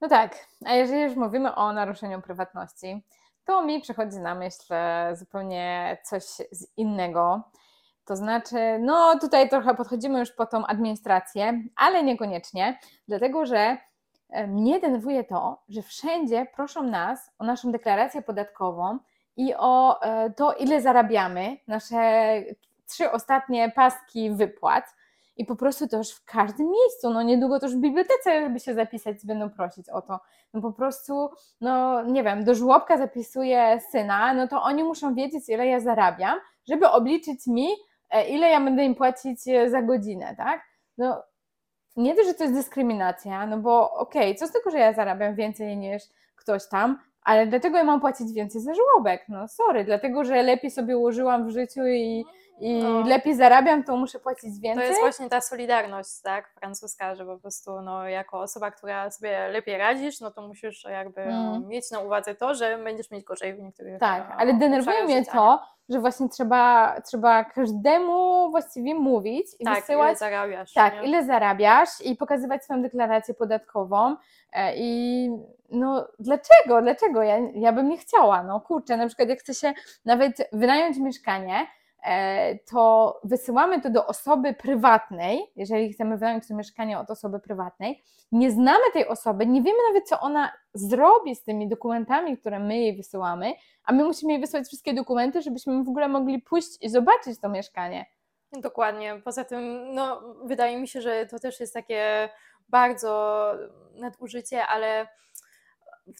No 0.00 0.08
tak, 0.08 0.46
a 0.66 0.74
jeżeli 0.74 1.02
już 1.02 1.16
mówimy 1.16 1.54
o 1.54 1.72
naruszeniu 1.72 2.22
prywatności, 2.22 3.04
to 3.46 3.62
mi 3.62 3.80
przychodzi 3.80 4.18
na 4.18 4.34
myśl 4.34 4.74
e, 4.74 5.16
zupełnie 5.16 5.96
coś 6.04 6.22
z 6.50 6.76
innego. 6.76 7.42
To 8.04 8.16
znaczy, 8.16 8.78
no 8.80 9.18
tutaj 9.18 9.48
trochę 9.48 9.74
podchodzimy 9.74 10.18
już 10.18 10.32
po 10.32 10.46
tą 10.46 10.66
administrację, 10.66 11.62
ale 11.76 12.02
niekoniecznie, 12.02 12.78
dlatego 13.08 13.46
że 13.46 13.76
e, 14.30 14.46
mnie 14.46 14.80
denerwuje 14.80 15.24
to, 15.24 15.62
że 15.68 15.82
wszędzie 15.82 16.46
proszą 16.54 16.82
nas 16.82 17.30
o 17.38 17.44
naszą 17.44 17.72
deklarację 17.72 18.22
podatkową 18.22 18.98
i 19.36 19.54
o 19.54 20.02
e, 20.02 20.30
to, 20.30 20.52
ile 20.52 20.80
zarabiamy, 20.80 21.56
nasze 21.66 22.32
trzy 22.86 23.10
ostatnie 23.10 23.70
paski 23.70 24.30
wypłat. 24.30 24.94
I 25.36 25.44
po 25.44 25.56
prostu 25.56 25.88
to 25.88 25.96
już 25.96 26.10
w 26.10 26.24
każdym 26.24 26.70
miejscu, 26.70 27.10
no 27.10 27.22
niedługo 27.22 27.60
to 27.60 27.66
już 27.66 27.76
w 27.76 27.80
bibliotece, 27.80 28.40
żeby 28.40 28.60
się 28.60 28.74
zapisać, 28.74 29.26
będą 29.26 29.50
prosić 29.50 29.88
o 29.88 30.02
to. 30.02 30.20
No 30.54 30.60
po 30.60 30.72
prostu, 30.72 31.30
no 31.60 32.02
nie 32.02 32.22
wiem, 32.22 32.44
do 32.44 32.54
żłobka 32.54 32.98
zapisuję 32.98 33.80
syna, 33.90 34.34
no 34.34 34.48
to 34.48 34.62
oni 34.62 34.84
muszą 34.84 35.14
wiedzieć, 35.14 35.48
ile 35.48 35.66
ja 35.66 35.80
zarabiam, 35.80 36.38
żeby 36.68 36.88
obliczyć 36.88 37.46
mi, 37.46 37.68
e, 38.10 38.28
ile 38.28 38.50
ja 38.50 38.60
będę 38.60 38.84
im 38.84 38.94
płacić 38.94 39.48
e, 39.48 39.70
za 39.70 39.82
godzinę, 39.82 40.34
tak? 40.36 40.60
No 40.98 41.22
nie 41.96 42.14
to, 42.14 42.24
że 42.24 42.34
to 42.34 42.44
jest 42.44 42.56
dyskryminacja, 42.56 43.46
no 43.46 43.58
bo 43.58 43.92
okej, 43.92 44.36
co 44.36 44.46
z 44.46 44.52
tego, 44.52 44.70
że 44.70 44.78
ja 44.78 44.92
zarabiam 44.92 45.34
więcej 45.34 45.76
niż 45.76 46.02
ktoś 46.36 46.68
tam, 46.68 46.98
ale 47.22 47.46
dlaczego 47.46 47.78
ja 47.78 47.84
mam 47.84 48.00
płacić 48.00 48.32
więcej 48.32 48.60
za 48.60 48.72
żłobek? 48.74 49.24
No 49.28 49.48
sorry, 49.48 49.84
dlatego, 49.84 50.24
że 50.24 50.42
lepiej 50.42 50.70
sobie 50.70 50.98
ułożyłam 50.98 51.46
w 51.46 51.50
życiu 51.50 51.86
i, 51.86 52.24
i 52.60 52.82
No. 52.82 53.00
lepiej 53.00 53.34
zarabiam, 53.34 53.84
to 53.84 53.96
muszę 53.96 54.18
płacić 54.18 54.54
To 54.56 54.60
więcej. 54.62 54.88
jest 54.88 55.00
właśnie 55.00 55.28
ta 55.28 55.40
solidarność, 55.40 56.20
tak, 56.22 56.50
francuska, 56.58 57.14
że 57.14 57.24
po 57.26 57.38
prostu 57.38 57.80
no, 57.80 58.08
jako 58.08 58.40
osoba, 58.40 58.70
która 58.70 59.10
sobie 59.10 59.48
lepiej 59.48 59.78
radzisz, 59.78 60.20
no 60.20 60.30
to 60.30 60.42
musisz 60.48 60.84
jakby 60.84 61.20
Mm. 61.20 61.68
mieć 61.68 61.90
na 61.90 62.00
uwadze 62.00 62.34
to, 62.34 62.54
że 62.54 62.78
będziesz 62.84 63.10
mieć 63.10 63.24
gorzej 63.24 63.54
w 63.54 63.62
niektórych 63.62 64.00
Tak, 64.00 64.22
e, 64.30 64.34
ale 64.34 64.54
denerwuje 64.54 65.04
mnie 65.04 65.18
życia, 65.18 65.32
to, 65.32 65.62
że 65.88 66.00
właśnie 66.00 66.28
trzeba, 66.28 66.94
trzeba 67.00 67.44
każdemu 67.44 68.50
właściwie 68.50 68.94
mówić 68.94 69.46
i 69.60 69.64
tak, 69.64 69.74
wysyłać 69.80 70.08
ile 70.08 70.16
zarabiasz. 70.16 70.72
Tak, 70.72 70.94
nie? 70.94 71.08
ile 71.08 71.24
zarabiasz 71.24 72.00
i 72.04 72.16
pokazywać 72.16 72.64
swoją 72.64 72.82
deklarację 72.82 73.34
podatkową. 73.34 74.16
E, 74.52 74.72
I 74.76 75.28
no 75.70 76.08
dlaczego? 76.18 76.82
Dlaczego? 76.82 77.22
Ja, 77.22 77.36
ja 77.54 77.72
bym 77.72 77.88
nie 77.88 77.96
chciała. 77.98 78.42
No 78.42 78.60
kurczę, 78.60 78.96
na 78.96 79.06
przykład 79.06 79.28
jak 79.28 79.38
chce 79.38 79.54
się 79.54 79.72
nawet 80.04 80.48
wynająć 80.52 80.98
mieszkanie, 80.98 81.66
to 82.70 83.20
wysyłamy 83.24 83.80
to 83.80 83.90
do 83.90 84.06
osoby 84.06 84.54
prywatnej, 84.54 85.52
jeżeli 85.56 85.92
chcemy 85.92 86.16
wynająć 86.16 86.48
to 86.48 86.54
mieszkanie 86.54 86.98
od 86.98 87.10
osoby 87.10 87.40
prywatnej. 87.40 88.02
Nie 88.32 88.50
znamy 88.50 88.84
tej 88.92 89.08
osoby, 89.08 89.46
nie 89.46 89.62
wiemy 89.62 89.78
nawet, 89.88 90.08
co 90.08 90.20
ona 90.20 90.52
zrobi 90.74 91.34
z 91.34 91.42
tymi 91.42 91.68
dokumentami, 91.68 92.38
które 92.38 92.58
my 92.58 92.78
jej 92.78 92.96
wysyłamy, 92.96 93.52
a 93.84 93.92
my 93.92 94.04
musimy 94.04 94.32
jej 94.32 94.40
wysłać 94.40 94.66
wszystkie 94.66 94.94
dokumenty, 94.94 95.42
żebyśmy 95.42 95.84
w 95.84 95.88
ogóle 95.88 96.08
mogli 96.08 96.42
pójść 96.42 96.78
i 96.80 96.88
zobaczyć 96.88 97.40
to 97.40 97.48
mieszkanie. 97.48 98.06
Dokładnie. 98.52 99.20
Poza 99.24 99.44
tym, 99.44 99.94
no, 99.94 100.34
wydaje 100.44 100.80
mi 100.80 100.88
się, 100.88 101.00
że 101.00 101.26
to 101.26 101.38
też 101.38 101.60
jest 101.60 101.74
takie 101.74 102.28
bardzo 102.68 103.52
nadużycie, 103.94 104.66
ale 104.66 105.08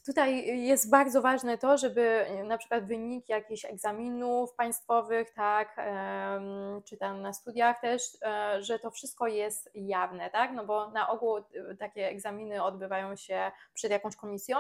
tutaj 0.06 0.58
jest 0.66 0.90
bardzo 0.90 1.22
ważne 1.22 1.58
to, 1.58 1.78
żeby 1.78 2.26
na 2.44 2.58
przykład 2.58 2.86
wyniki 2.86 3.32
jakichś 3.32 3.64
egzaminów 3.64 4.54
państwowych, 4.54 5.30
tak, 5.30 5.76
czy 6.84 6.96
tam 6.96 7.22
na 7.22 7.32
studiach 7.32 7.80
też, 7.80 8.02
e, 8.22 8.62
że 8.62 8.78
to 8.78 8.90
wszystko 8.90 9.26
jest 9.26 9.70
jawne, 9.74 10.30
tak, 10.30 10.52
no 10.52 10.66
bo 10.66 10.90
na 10.90 11.08
ogół 11.08 11.36
e, 11.36 11.42
takie 11.78 12.08
egzaminy 12.08 12.62
odbywają 12.62 13.16
się 13.16 13.50
przed 13.74 13.90
jakąś 13.90 14.16
komisją, 14.16 14.56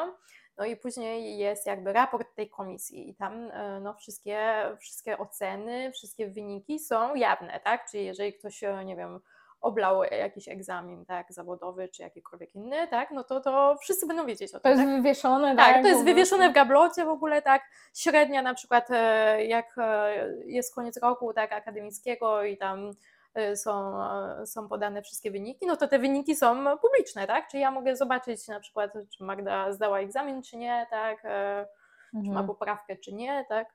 no 0.58 0.64
i 0.64 0.76
później 0.76 1.38
jest 1.38 1.66
jakby 1.66 1.92
raport 1.92 2.34
tej 2.34 2.50
komisji 2.50 3.10
i 3.10 3.14
tam 3.14 3.50
e, 3.50 3.80
no, 3.80 3.94
wszystkie, 3.94 4.54
wszystkie 4.80 5.18
oceny, 5.18 5.92
wszystkie 5.92 6.28
wyniki 6.28 6.78
są 6.78 7.14
jawne, 7.14 7.60
tak? 7.60 7.90
Czyli 7.90 8.04
jeżeli 8.04 8.32
ktoś, 8.32 8.64
e, 8.64 8.84
nie 8.84 8.96
wiem, 8.96 9.20
oblał 9.66 10.04
jakiś 10.04 10.48
egzamin, 10.48 11.04
tak, 11.06 11.32
zawodowy 11.32 11.88
czy 11.88 12.02
jakikolwiek 12.02 12.54
inny, 12.54 12.88
tak, 12.88 13.10
no 13.10 13.24
to, 13.24 13.40
to 13.40 13.76
wszyscy 13.80 14.06
będą 14.06 14.26
wiedzieć 14.26 14.54
o 14.54 14.56
To 14.56 14.60
tym. 14.60 14.72
jest 14.72 14.84
tak? 14.84 14.96
wywieszone, 14.96 15.56
Tak, 15.56 15.74
tak? 15.74 15.82
to 15.82 15.88
jest 15.88 16.04
wywieszone 16.04 16.50
w 16.50 16.52
gablocie 16.52 17.04
w 17.04 17.08
ogóle, 17.08 17.42
tak. 17.42 17.62
Średnia 17.94 18.42
na 18.42 18.54
przykład, 18.54 18.86
e, 18.90 19.44
jak 19.44 19.74
e, 19.78 20.12
jest 20.46 20.74
koniec 20.74 21.02
roku 21.02 21.32
tak, 21.32 21.52
akademickiego 21.52 22.44
i 22.44 22.56
tam 22.56 22.90
e, 23.34 23.56
są, 23.56 23.98
są 24.46 24.68
podane 24.68 25.02
wszystkie 25.02 25.30
wyniki, 25.30 25.66
no 25.66 25.76
to 25.76 25.88
te 25.88 25.98
wyniki 25.98 26.36
są 26.36 26.78
publiczne, 26.78 27.26
tak? 27.26 27.48
Czyli 27.48 27.60
ja 27.62 27.70
mogę 27.70 27.96
zobaczyć 27.96 28.48
na 28.48 28.60
przykład, 28.60 28.90
czy 29.16 29.24
Magda 29.24 29.72
zdała 29.72 29.98
egzamin, 30.00 30.42
czy 30.42 30.56
nie, 30.56 30.86
tak? 30.90 31.18
E, 31.24 31.66
Czy 32.10 32.16
ma 32.16 32.28
Mhm. 32.40 32.46
poprawkę, 32.46 32.96
czy 32.96 33.12
nie, 33.14 33.44
tak? 33.48 33.68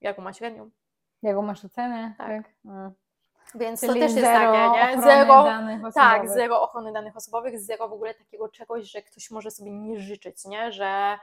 Jaką 0.00 0.22
ma 0.22 0.32
średnią. 0.32 0.70
Jaką 1.22 1.42
masz 1.42 1.64
ocenę? 1.64 2.14
Tak. 2.18 2.28
Tak. 2.28 2.52
Więc 3.54 3.80
to 3.80 3.86
Czyli 3.86 4.00
też 4.00 4.12
jest 4.12 4.24
zero 4.24 4.52
takie, 4.52 4.96
nie? 4.96 5.02
Zero, 5.02 5.44
danych 5.44 5.80
tak, 5.94 6.14
osobowych. 6.16 6.30
zero 6.30 6.62
ochrony 6.62 6.92
danych 6.92 7.16
osobowych, 7.16 7.60
zero 7.60 7.88
w 7.88 7.92
ogóle 7.92 8.14
takiego 8.14 8.48
czegoś, 8.48 8.90
że 8.90 9.02
ktoś 9.02 9.30
może 9.30 9.50
sobie 9.50 9.70
nie 9.70 10.00
życzyć, 10.00 10.44
nie? 10.44 10.72
Że 10.72 11.18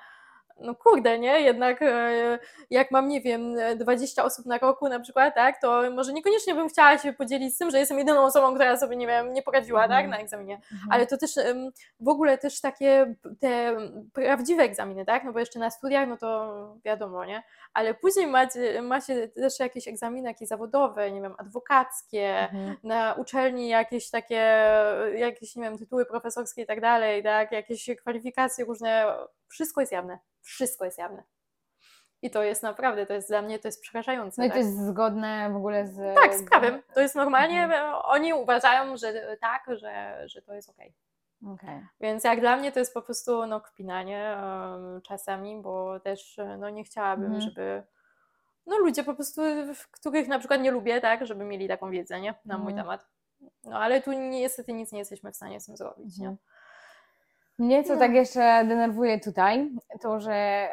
no 0.59 0.75
kurde, 0.75 1.19
nie? 1.19 1.39
Jednak 1.41 1.81
e, 1.81 2.39
jak 2.69 2.91
mam, 2.91 3.07
nie 3.07 3.21
wiem, 3.21 3.55
e, 3.59 3.75
20 3.75 4.23
osób 4.23 4.45
na 4.45 4.57
roku 4.57 4.89
na 4.89 4.99
przykład, 4.99 5.35
tak, 5.35 5.61
to 5.61 5.81
może 5.91 6.13
niekoniecznie 6.13 6.55
bym 6.55 6.69
chciała 6.69 6.97
się 6.97 7.13
podzielić 7.13 7.55
z 7.55 7.57
tym, 7.57 7.71
że 7.71 7.79
jestem 7.79 7.99
jedyną 7.99 8.23
osobą, 8.23 8.53
która 8.55 8.77
sobie, 8.77 8.95
nie 8.95 9.07
wiem, 9.07 9.33
nie 9.33 9.41
poradziła, 9.41 9.81
tak, 9.81 9.91
Mhm. 10.05 10.09
na 10.09 10.17
egzaminie. 10.17 10.55
Mhm. 10.55 10.91
Ale 10.91 11.07
to 11.07 11.17
też 11.17 11.31
w 11.99 12.07
ogóle 12.09 12.37
też 12.37 12.61
takie 12.61 13.15
te 13.39 13.77
prawdziwe 14.13 14.63
egzaminy, 14.63 15.05
tak? 15.05 15.23
No 15.23 15.33
bo 15.33 15.39
jeszcze 15.39 15.59
na 15.59 15.69
studiach, 15.71 16.07
no 16.09 16.17
to 16.17 16.53
wiadomo, 16.85 17.25
nie? 17.25 17.43
Ale 17.73 17.93
później 17.93 18.27
macie, 18.27 18.81
macie 18.81 19.27
też 19.27 19.59
jakieś 19.59 19.87
egzaminy, 19.87 20.27
jakieś 20.27 20.47
zawodowe, 20.47 21.11
nie 21.11 21.21
wiem, 21.21 21.35
adwokackie, 21.37 22.37
Mhm. 22.39 22.75
na 22.83 23.13
uczelni 23.13 23.69
jakieś 23.69 24.09
takie, 24.09 24.69
jakieś, 25.15 25.55
nie 25.55 25.63
wiem, 25.63 25.77
tytuły 25.77 26.05
profesorskie 26.05 26.61
i 26.61 26.65
tak 26.65 26.81
dalej, 26.81 27.23
tak? 27.23 27.51
Jakieś 27.51 27.89
kwalifikacje 27.99 28.65
różne, 28.65 29.05
wszystko 29.47 29.81
jest 29.81 29.91
jawne. 29.93 30.19
Wszystko 30.41 30.85
jest 30.85 30.97
jawne. 30.97 31.23
I 32.21 32.31
to 32.31 32.43
jest 32.43 32.63
naprawdę, 32.63 33.05
to 33.05 33.13
jest 33.13 33.27
dla 33.27 33.41
mnie, 33.41 33.59
to 33.59 33.67
jest 33.67 33.81
przerażające. 33.81 34.41
No 34.41 34.45
i 34.45 34.49
tak? 34.49 34.55
to 34.55 34.59
jest 34.59 34.85
zgodne 34.87 35.49
w 35.53 35.55
ogóle 35.55 35.87
z... 35.87 36.15
Tak, 36.15 36.35
z 36.35 36.49
prawem. 36.49 36.81
To 36.93 36.99
jest 36.99 37.15
normalnie, 37.15 37.63
Mhm. 37.63 37.95
oni 38.03 38.33
uważają, 38.33 38.97
że 38.97 39.37
tak, 39.41 39.65
że, 39.77 40.23
że 40.25 40.41
to 40.41 40.53
jest 40.53 40.69
okej. 40.69 40.93
Okej. 41.53 41.85
Więc 41.99 42.23
jak 42.23 42.39
dla 42.39 42.57
mnie 42.57 42.71
to 42.71 42.79
jest 42.79 42.93
po 42.93 43.01
prostu 43.01 43.45
no, 43.45 43.61
kpinanie 43.61 44.37
em, 44.37 45.01
czasami, 45.01 45.61
bo 45.61 45.99
też 45.99 46.39
no, 46.57 46.69
nie 46.69 46.83
chciałabym, 46.83 47.25
Mhm. 47.25 47.41
żeby 47.41 47.83
no, 48.65 48.77
ludzie 48.77 49.03
po 49.03 49.13
prostu, 49.15 49.41
których 49.91 50.27
na 50.27 50.39
przykład 50.39 50.61
nie 50.61 50.71
lubię, 50.71 51.01
tak, 51.01 51.25
żeby 51.25 51.43
mieli 51.45 51.67
taką 51.67 51.91
wiedzę 51.91 52.21
nie? 52.21 52.33
na 52.45 52.57
mój 52.57 52.71
Mhm. 52.71 52.85
temat. 52.85 53.07
No 53.63 53.79
ale 53.79 54.01
tu 54.01 54.11
niestety 54.11 54.73
nic 54.73 54.91
nie 54.91 54.99
jesteśmy 54.99 55.31
w 55.31 55.35
stanie 55.35 55.59
z 55.59 55.65
tym 55.65 55.77
zrobić. 55.77 56.17
Nie? 56.17 56.35
Mnie 57.57 57.83
co 57.83 57.93
No. 57.93 57.99
tak 57.99 58.13
jeszcze 58.13 58.65
denerwuje 58.65 59.19
tutaj, 59.19 59.71
to 60.01 60.19
że 60.19 60.69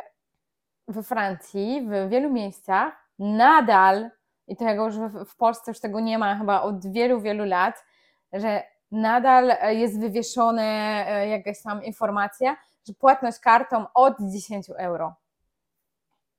we 0.89 1.03
Francji, 1.03 1.87
w 1.89 2.09
wielu 2.11 2.31
miejscach 2.31 3.09
nadal, 3.19 4.11
i 4.47 4.57
tego 4.57 4.85
już 4.87 4.97
w, 4.97 5.37
Polsce 5.37 5.71
już 5.71 5.81
tego 5.81 6.01
nie 6.01 6.19
ma 6.19 6.37
chyba 6.37 6.63
od 6.63 6.93
wielu, 6.93 7.21
wielu 7.21 7.45
lat, 7.45 7.85
że 8.33 8.63
nadal 8.91 9.51
e, 9.51 9.75
jest 9.75 10.01
wywieszona 10.01 10.63
e, 10.63 11.29
jakaś 11.29 11.63
tam 11.63 11.85
informacja, 11.85 12.57
że 12.89 12.95
płatność 12.95 13.39
kartą 13.39 13.87
od 13.95 14.15
10 14.33 14.71
euro. 14.79 15.15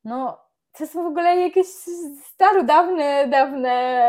No, 0.04 0.45
to 0.78 0.88
są 0.88 1.04
w 1.04 1.08
ogóle 1.08 1.38
jakieś 1.38 1.68
starodawne, 2.34 3.28
dawne 3.28 4.04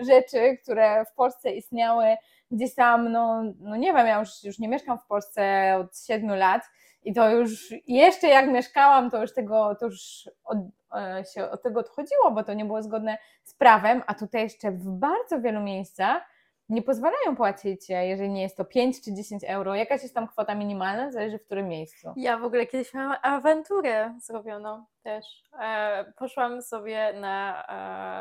rzeczy, 0.00 0.58
które 0.62 1.04
w 1.04 1.14
Polsce 1.14 1.50
istniały 1.50 2.04
gdzieś 2.50 2.74
tam, 2.74 3.12
no, 3.12 3.42
no 3.60 3.76
nie 3.76 3.92
wiem, 3.92 4.06
ja 4.06 4.20
już, 4.20 4.44
już 4.44 4.58
nie 4.58 4.68
mieszkam 4.68 4.98
w 4.98 5.06
Polsce 5.06 5.74
od 5.80 5.98
7 5.98 6.38
lat 6.38 6.62
i 7.04 7.14
to 7.14 7.30
już 7.30 7.74
jeszcze 7.86 8.28
jak 8.28 8.48
mieszkałam, 8.48 9.10
to 9.10 9.20
już 9.20 9.34
tego, 9.34 9.76
to 9.80 9.86
już 9.86 10.30
od, 10.44 10.58
e, 10.94 11.24
się 11.34 11.50
od 11.50 11.62
tego 11.62 11.80
odchodziło, 11.80 12.30
bo 12.30 12.44
to 12.44 12.54
nie 12.54 12.64
było 12.64 12.82
zgodne 12.82 13.18
z 13.44 13.54
prawem, 13.54 14.02
a 14.06 14.14
tutaj 14.14 14.42
jeszcze 14.42 14.70
w 14.70 14.88
bardzo 14.88 15.40
wielu 15.40 15.60
miejscach 15.60 16.22
nie 16.68 16.82
pozwalają 16.82 17.36
płacić, 17.36 17.90
e, 17.90 18.06
jeżeli 18.06 18.30
nie 18.30 18.42
jest 18.42 18.56
to 18.56 18.64
5 18.64 19.04
czy 19.04 19.14
10 19.14 19.44
euro, 19.44 19.74
jakaś 19.74 20.02
jest 20.02 20.14
tam 20.14 20.28
kwota 20.28 20.54
minimalna, 20.54 21.12
zależy 21.12 21.38
w 21.38 21.44
którym 21.44 21.68
miejscu. 21.68 22.12
Ja 22.16 22.38
w 22.38 22.44
ogóle 22.44 22.66
kiedyś 22.66 22.94
miałam 22.94 23.16
awanturę 23.22 24.18
zrobioną 24.22 24.84
też. 25.02 25.24
E, 25.60 26.12
poszłam 26.16 26.62
sobie 26.62 27.12
na, 27.12 27.64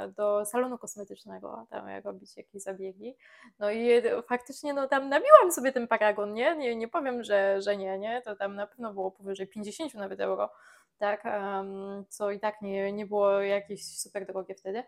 e, 0.05 0.11
do 0.11 0.45
salonu 0.45 0.77
kosmetycznego, 0.77 1.67
tam 1.69 1.89
jak 1.89 2.05
robić 2.05 2.37
jakieś 2.37 2.61
zabiegi. 2.61 3.15
No 3.59 3.71
i 3.71 3.89
faktycznie 4.27 4.73
no, 4.73 4.87
tam 4.87 5.09
nabiłam 5.09 5.51
sobie 5.51 5.71
ten 5.71 5.87
paragon, 5.87 6.33
nie? 6.33 6.55
Nie, 6.55 6.75
nie 6.75 6.87
powiem, 6.87 7.23
że, 7.23 7.61
że 7.61 7.77
nie, 7.77 7.99
nie? 7.99 8.21
To 8.21 8.35
tam 8.35 8.55
na 8.55 8.67
pewno 8.67 8.93
było 8.93 9.11
powyżej 9.11 9.47
50 9.47 9.93
nawet 9.93 10.19
euro, 10.19 10.51
tak? 10.97 11.25
Em, 11.25 12.05
co 12.09 12.31
i 12.31 12.39
tak 12.39 12.61
nie, 12.61 12.91
nie 12.91 13.05
było 13.05 13.41
jakieś 13.41 13.85
super 13.85 14.25
drogie 14.25 14.55
wtedy. 14.55 14.83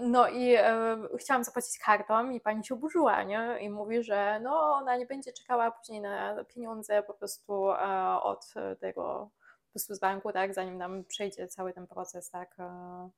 No 0.00 0.28
i 0.28 0.56
chciałam 1.18 1.44
zapłacić 1.44 1.78
kartą 1.78 2.30
i 2.30 2.40
pani 2.40 2.64
się 2.64 2.74
oburzyła, 2.74 3.22
nie? 3.22 3.58
I 3.60 3.70
mówi, 3.70 4.02
że 4.02 4.40
no 4.42 4.74
ona 4.74 4.96
nie 4.96 5.06
będzie 5.06 5.32
czekała 5.32 5.70
później 5.70 6.00
na 6.00 6.44
pieniądze 6.44 7.02
po 7.02 7.14
prostu 7.14 7.72
e, 7.72 8.20
od 8.22 8.54
tego 8.80 9.30
po 9.70 9.72
prostu 9.72 9.94
z 9.94 9.98
banku, 9.98 10.32
tak, 10.32 10.54
zanim 10.54 10.78
nam 10.78 11.04
przejdzie 11.04 11.48
cały 11.48 11.72
ten 11.72 11.86
proces, 11.86 12.30
tak, 12.30 12.56
e, 12.58 13.10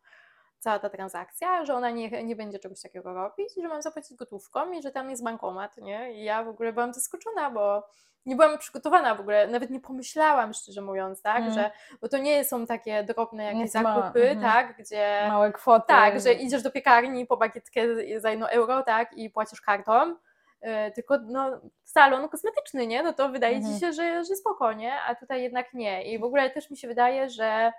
cała 0.58 0.78
ta 0.78 0.90
transakcja, 0.90 1.64
że 1.64 1.74
ona 1.74 1.90
nie, 1.90 2.24
nie 2.24 2.36
będzie 2.36 2.58
czegoś 2.58 2.80
takiego 2.80 3.14
robić, 3.14 3.54
że 3.62 3.68
mam 3.68 3.82
zapłacić 3.82 4.16
gotówką 4.16 4.72
i 4.72 4.82
że 4.82 4.90
tam 4.90 5.10
jest 5.10 5.24
bankomat, 5.24 5.76
nie? 5.76 6.14
I 6.14 6.24
ja 6.24 6.44
w 6.44 6.48
ogóle 6.48 6.72
byłam 6.72 6.94
zaskoczona, 6.94 7.50
bo 7.50 7.88
nie 8.26 8.36
byłam 8.36 8.58
przygotowana 8.58 9.14
w 9.14 9.20
ogóle, 9.20 9.46
nawet 9.46 9.70
nie 9.70 9.80
pomyślałam, 9.80 10.54
szczerze 10.54 10.80
mówiąc, 10.80 11.22
tak, 11.22 11.36
Mm. 11.42 11.52
że, 11.54 11.70
bo 12.00 12.08
to 12.08 12.18
nie 12.18 12.44
są 12.44 12.66
takie 12.66 13.02
drobne 13.04 13.44
jakieś 13.44 13.74
ma- 13.74 13.82
zakupy, 13.82 14.30
mhm. 14.30 14.40
tak, 14.52 14.76
gdzie... 14.76 15.24
Małe 15.28 15.52
kwoty. 15.52 15.84
Tak, 15.88 16.20
że 16.20 16.32
idziesz 16.32 16.62
do 16.62 16.70
piekarni 16.70 17.26
po 17.26 17.36
bagietkę 17.36 17.80
za 18.20 18.30
jedno 18.30 18.50
euro, 18.50 18.82
tak, 18.82 19.12
i 19.12 19.30
płacisz 19.30 19.60
kartą, 19.60 20.16
e, 20.60 20.90
tylko 20.90 21.18
no, 21.18 21.60
salon 21.84 22.28
kosmetyczny, 22.28 22.86
nie? 22.86 23.02
No 23.02 23.12
to 23.12 23.28
wydaje 23.28 23.56
Mhm. 23.56 23.74
ci 23.74 23.80
się, 23.80 23.92
że, 23.92 24.24
że 24.24 24.36
spoko, 24.36 24.72
nie? 24.72 24.94
A 25.00 25.14
tutaj 25.14 25.42
jednak 25.42 25.74
nie. 25.74 26.04
I 26.04 26.18
w 26.18 26.24
ogóle 26.24 26.50
też 26.50 26.70
mi 26.70 26.76
się 26.76 26.88
wydaje, 26.88 27.30
że 27.30 27.72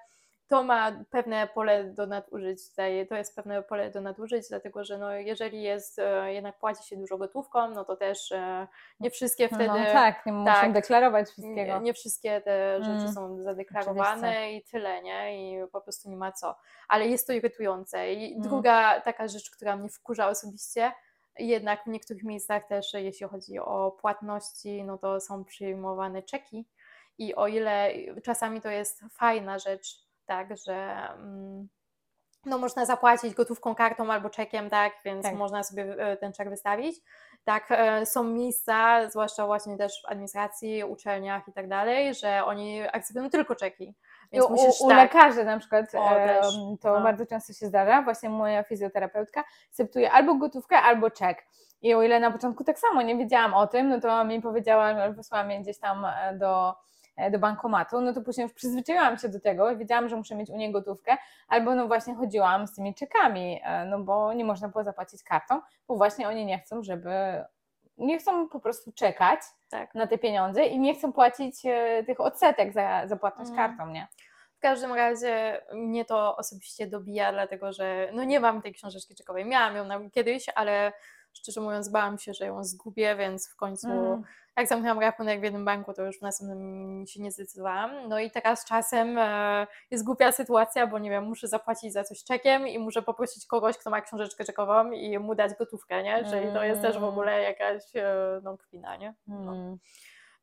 to 0.48 0.64
ma 0.64 0.92
pewne 1.10 1.48
pole 1.48 1.84
do 1.84 2.08
nadużyć, 2.08 2.60
to 3.10 3.16
jest 3.16 3.36
pewne 3.36 3.64
pole 3.64 3.92
do 3.92 4.02
nadużyć, 4.02 4.50
dlatego 4.50 4.84
że 4.84 4.98
no, 4.98 5.14
jeżeli 5.14 5.62
jest, 5.64 6.00
e, 6.00 6.34
jednak 6.34 6.58
płaci 6.58 6.88
się 6.88 6.98
dużo 6.98 7.18
gotówką, 7.18 7.70
no 7.70 7.86
to 7.86 7.96
też 7.96 8.32
e, 8.32 8.68
nie 9.00 9.12
wszystkie 9.12 9.48
wtedy... 9.48 9.68
No 9.68 9.76
tak, 9.76 10.26
nie 10.26 10.34
muszą 10.34 10.54
tak, 10.54 10.72
deklarować 10.72 11.28
wszystkiego. 11.28 11.74
Nie, 11.78 11.80
nie 11.80 11.94
wszystkie 11.94 12.42
te 12.42 12.78
rzeczy 12.80 12.92
Mm, 12.92 13.14
są 13.14 13.42
zadeklarowane 13.42 14.30
oczywiście. 14.30 14.54
i 14.58 14.64
tyle, 14.64 15.02
nie? 15.02 15.38
I 15.64 15.68
po 15.68 15.82
prostu 15.82 16.10
nie 16.10 16.18
ma 16.18 16.32
co. 16.32 16.56
Ale 16.88 17.08
jest 17.08 17.28
to 17.28 17.34
irytujące. 17.34 18.14
I 18.14 18.32
Mm. 18.32 18.42
druga 18.42 19.02
taka 19.02 19.28
rzecz, 19.28 19.52
która 19.52 19.76
mnie 19.76 19.90
wkurza 19.90 20.28
osobiście, 20.28 20.92
jednak 21.40 21.84
w 21.84 21.88
niektórych 21.88 22.24
miejscach 22.24 22.68
też, 22.68 22.94
jeśli 22.94 23.28
chodzi 23.28 23.60
o 23.60 23.92
płatności, 23.92 24.84
no 24.84 24.98
to 24.98 25.20
są 25.20 25.44
przyjmowane 25.46 26.24
czeki. 26.24 26.66
I 27.18 27.36
o 27.36 27.48
ile 27.48 27.90
czasami 28.24 28.62
to 28.62 28.70
jest 28.70 29.04
fajna 29.12 29.60
rzecz, 29.60 30.03
tak, 30.26 30.48
że 30.68 31.08
mm, 31.16 31.68
no 32.46 32.58
można 32.58 32.86
zapłacić 32.86 33.34
gotówką, 33.34 33.76
kartą 33.76 34.12
albo 34.12 34.30
czekiem, 34.30 34.70
tak, 34.70 34.94
więc 35.06 35.24
Tak. 35.24 35.36
można 35.36 35.64
sobie 35.64 35.96
e, 35.98 36.18
ten 36.18 36.34
czek 36.34 36.50
wystawić. 36.50 37.02
Tak, 37.44 37.68
e, 37.70 38.06
są 38.06 38.24
miejsca, 38.24 39.10
zwłaszcza 39.10 39.46
właśnie 39.46 39.78
też 39.78 40.02
w 40.04 40.12
administracji, 40.12 40.84
uczelniach 40.84 41.48
i 41.48 41.54
tak 41.54 41.68
dalej, 41.68 42.16
że 42.16 42.46
oni 42.46 42.82
akceptują 42.82 43.30
tylko 43.30 43.56
czeki. 43.56 43.96
Więc 44.32 44.46
u, 44.46 44.50
musisz 44.50 44.82
u 44.82 44.88
tak. 44.88 44.98
lekarzy 44.98 45.44
na 45.44 45.60
przykład 45.60 45.96
O, 45.96 46.12
e, 46.12 46.28
też, 46.28 46.54
to 46.82 46.94
no. 46.94 47.02
bardzo 47.04 47.26
często 47.26 47.54
się 47.54 47.66
zdarza. 47.66 48.02
Właśnie 48.02 48.30
moja 48.30 48.64
fizjoterapeutka 48.64 49.44
akceptuje 49.70 50.12
albo 50.12 50.36
gotówkę, 50.36 50.78
albo 50.78 51.12
czek. 51.12 51.46
I 51.82 51.94
o 51.94 52.02
ile 52.02 52.20
na 52.20 52.32
początku 52.32 52.64
tak 52.64 52.80
samo 52.80 53.02
nie 53.02 53.18
wiedziałam 53.18 53.54
o 53.54 53.68
tym, 53.68 53.90
no 53.90 54.02
to 54.02 54.26
mi 54.26 54.42
powiedziała, 54.42 54.94
że 54.94 55.14
wysłała 55.14 55.44
mnie 55.44 55.62
gdzieś 55.62 55.80
tam 55.80 56.06
do, 56.34 56.76
do 57.32 57.40
bankomatu, 57.40 58.02
no 58.02 58.14
to 58.14 58.22
później 58.22 58.44
już 58.44 58.54
przyzwyczaiłam 58.54 59.18
się 59.18 59.30
do 59.30 59.40
tego 59.40 59.72
i 59.72 59.78
wiedziałam, 59.78 60.10
że 60.10 60.16
muszę 60.16 60.36
mieć 60.36 60.50
u 60.50 60.56
niej 60.58 60.72
gotówkę, 60.72 61.18
albo 61.48 61.76
no 61.76 61.88
właśnie 61.88 62.16
chodziłam 62.16 62.68
z 62.68 62.76
tymi 62.76 62.96
czekami, 62.96 63.62
e, 63.64 63.86
no 63.86 64.00
bo 64.00 64.34
nie 64.34 64.46
można 64.46 64.68
było 64.68 64.84
zapłacić 64.84 65.24
kartą, 65.24 65.62
bo 65.88 65.96
właśnie 65.96 66.28
oni 66.28 66.46
nie 66.46 66.60
chcą, 66.60 66.84
żeby 66.84 67.12
nie 67.98 68.18
chcą 68.18 68.50
po 68.50 68.60
prostu 68.60 68.92
czekać 68.92 69.40
Tak. 69.70 69.96
na 69.96 70.08
te 70.08 70.18
pieniądze 70.18 70.66
i 70.66 70.80
nie 70.80 70.96
chcą 70.96 71.14
płacić 71.14 71.66
e, 71.66 72.04
tych 72.04 72.20
odsetek 72.20 72.74
za, 72.74 73.08
za 73.08 73.16
płatność 73.18 73.52
Mm. 73.52 73.68
kartą, 73.68 73.92
nie? 73.92 74.08
W 74.56 74.60
każdym 74.60 74.94
razie 74.94 75.62
mnie 75.74 76.06
to 76.06 76.38
osobiście 76.38 76.88
dobija, 76.88 77.32
dlatego 77.32 77.74
że 77.74 78.10
no 78.14 78.24
nie 78.24 78.40
mam 78.40 78.62
tej 78.62 78.74
książeczki 78.74 79.16
czekowej. 79.16 79.46
Miałam 79.46 79.76
ją 79.76 80.10
kiedyś, 80.12 80.46
ale 80.56 80.94
szczerze 81.34 81.62
mówiąc 81.62 81.90
bałam 81.90 82.18
się, 82.18 82.34
że 82.34 82.46
ją 82.46 82.64
zgubię, 82.64 83.16
więc 83.16 83.50
w 83.50 83.56
końcu 83.56 83.88
Mm. 83.92 84.24
Jak 84.58 84.68
zamknęłam 84.68 85.00
rachunek 85.00 85.40
w 85.40 85.44
jednym 85.44 85.66
banku, 85.66 85.94
to 85.94 86.04
już 86.06 86.20
w 86.20 86.22
następnym 86.22 87.04
się 87.08 87.22
nie 87.22 87.32
zdecydowałam. 87.32 88.10
No 88.10 88.20
i 88.20 88.32
teraz 88.32 88.66
czasem 88.66 89.18
e, 89.18 89.68
jest 89.92 90.06
głupia 90.06 90.32
sytuacja, 90.32 90.88
bo 90.88 91.00
nie 91.00 91.10
wiem, 91.10 91.24
muszę 91.24 91.48
zapłacić 91.48 91.94
za 91.94 92.04
coś 92.04 92.24
czekiem 92.24 92.68
i 92.68 92.80
muszę 92.80 93.02
poprosić 93.02 93.46
kogoś, 93.46 93.78
kto 93.78 93.90
ma 93.90 94.02
książeczkę 94.02 94.46
czekową 94.46 94.92
i 94.92 95.20
mu 95.20 95.36
dać 95.36 95.54
gotówkę, 95.60 96.04
nie? 96.04 96.26
Czyli 96.26 96.54
to 96.54 96.64
jest 96.64 96.82
też 96.82 96.94
w 96.94 96.98
Mm. 96.98 97.10
ogóle 97.10 97.42
jakaś 97.42 97.96
e, 97.96 98.40
no, 98.44 98.58
kpina, 98.58 98.96
nie? 98.96 99.14
Mm. 99.30 99.78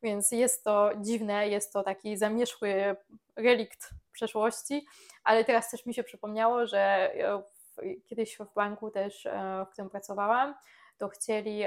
Więc 0.03 0.31
jest 0.31 0.63
to 0.63 0.89
dziwne, 1.01 1.47
jest 1.47 1.73
to 1.73 1.83
taki 1.83 2.17
zamierzchły 2.17 2.95
relikt 3.35 3.89
przeszłości, 4.11 4.85
ale 5.23 5.45
teraz 5.45 5.71
też 5.71 5.85
mi 5.85 5.93
się 5.93 6.03
przypomniało, 6.03 6.67
że 6.67 6.79
e, 7.13 7.37
w- 7.41 8.05
kiedyś 8.05 8.37
w 8.37 8.53
banku 8.55 8.91
też, 8.91 9.27
w 9.65 9.69
którym 9.71 9.89
pracowałam, 9.89 10.55
to 10.97 11.09
chcieli, 11.09 11.63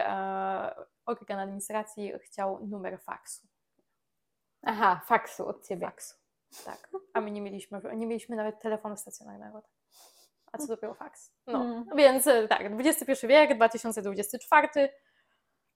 organ 1.07 1.38
administracji 1.38 2.12
chciał 2.25 2.67
numer 2.67 3.01
faksu. 3.01 3.47
Aha, 4.62 5.01
faksu 5.07 5.49
od 5.49 5.67
ciebie. 5.69 5.87
Faksu, 5.87 6.14
tak. 6.64 6.88
A 7.14 7.21
my 7.21 7.31
nie 7.31 7.40
mieliśmy, 7.40 7.81
nie 7.97 8.07
mieliśmy 8.07 8.37
nawet 8.37 8.61
telefonu 8.61 8.97
stacjonarnego. 8.97 9.62
A 10.53 10.59
co 10.59 10.67
dopiero 10.67 10.95
faks? 10.95 11.33
No, 11.47 11.61
Mm. 11.64 11.85
więc 11.97 12.27
e, 12.27 12.49
tak, 12.49 12.62
XXI 12.81 13.27
wiek, 13.27 13.55
2024, 13.57 14.69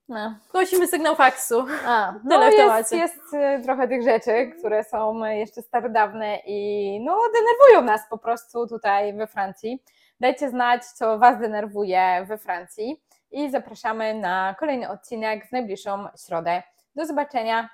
No. 0.09 0.35
prosimy 0.51 0.87
sygnał 0.87 1.15
faksu. 1.15 1.65
A, 1.85 2.13
no 2.23 2.43
jest, 2.49 2.91
jest 2.91 3.33
y, 3.33 3.63
trochę 3.63 3.87
tych 3.87 4.03
rzeczy, 4.03 4.51
które 4.59 4.83
są 4.83 5.25
jeszcze 5.25 5.61
starodawne 5.61 6.39
i 6.45 6.99
no 7.05 7.19
denerwują 7.33 7.81
nas 7.91 8.01
po 8.09 8.17
prostu 8.17 8.67
tutaj 8.67 9.13
we 9.13 9.27
Francji. 9.27 9.83
Dajcie 10.19 10.49
znać, 10.49 10.85
co 10.85 11.19
Was 11.19 11.39
denerwuje 11.39 12.25
we 12.27 12.37
Francji 12.37 13.03
i 13.31 13.51
zapraszamy 13.51 14.13
na 14.13 14.55
kolejny 14.59 14.89
odcinek 14.89 15.47
w 15.47 15.51
najbliższą 15.51 16.07
środę. 16.25 16.63
Do 16.95 17.05
zobaczenia. 17.05 17.69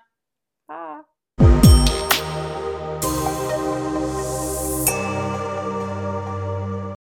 Pa! 0.68 1.15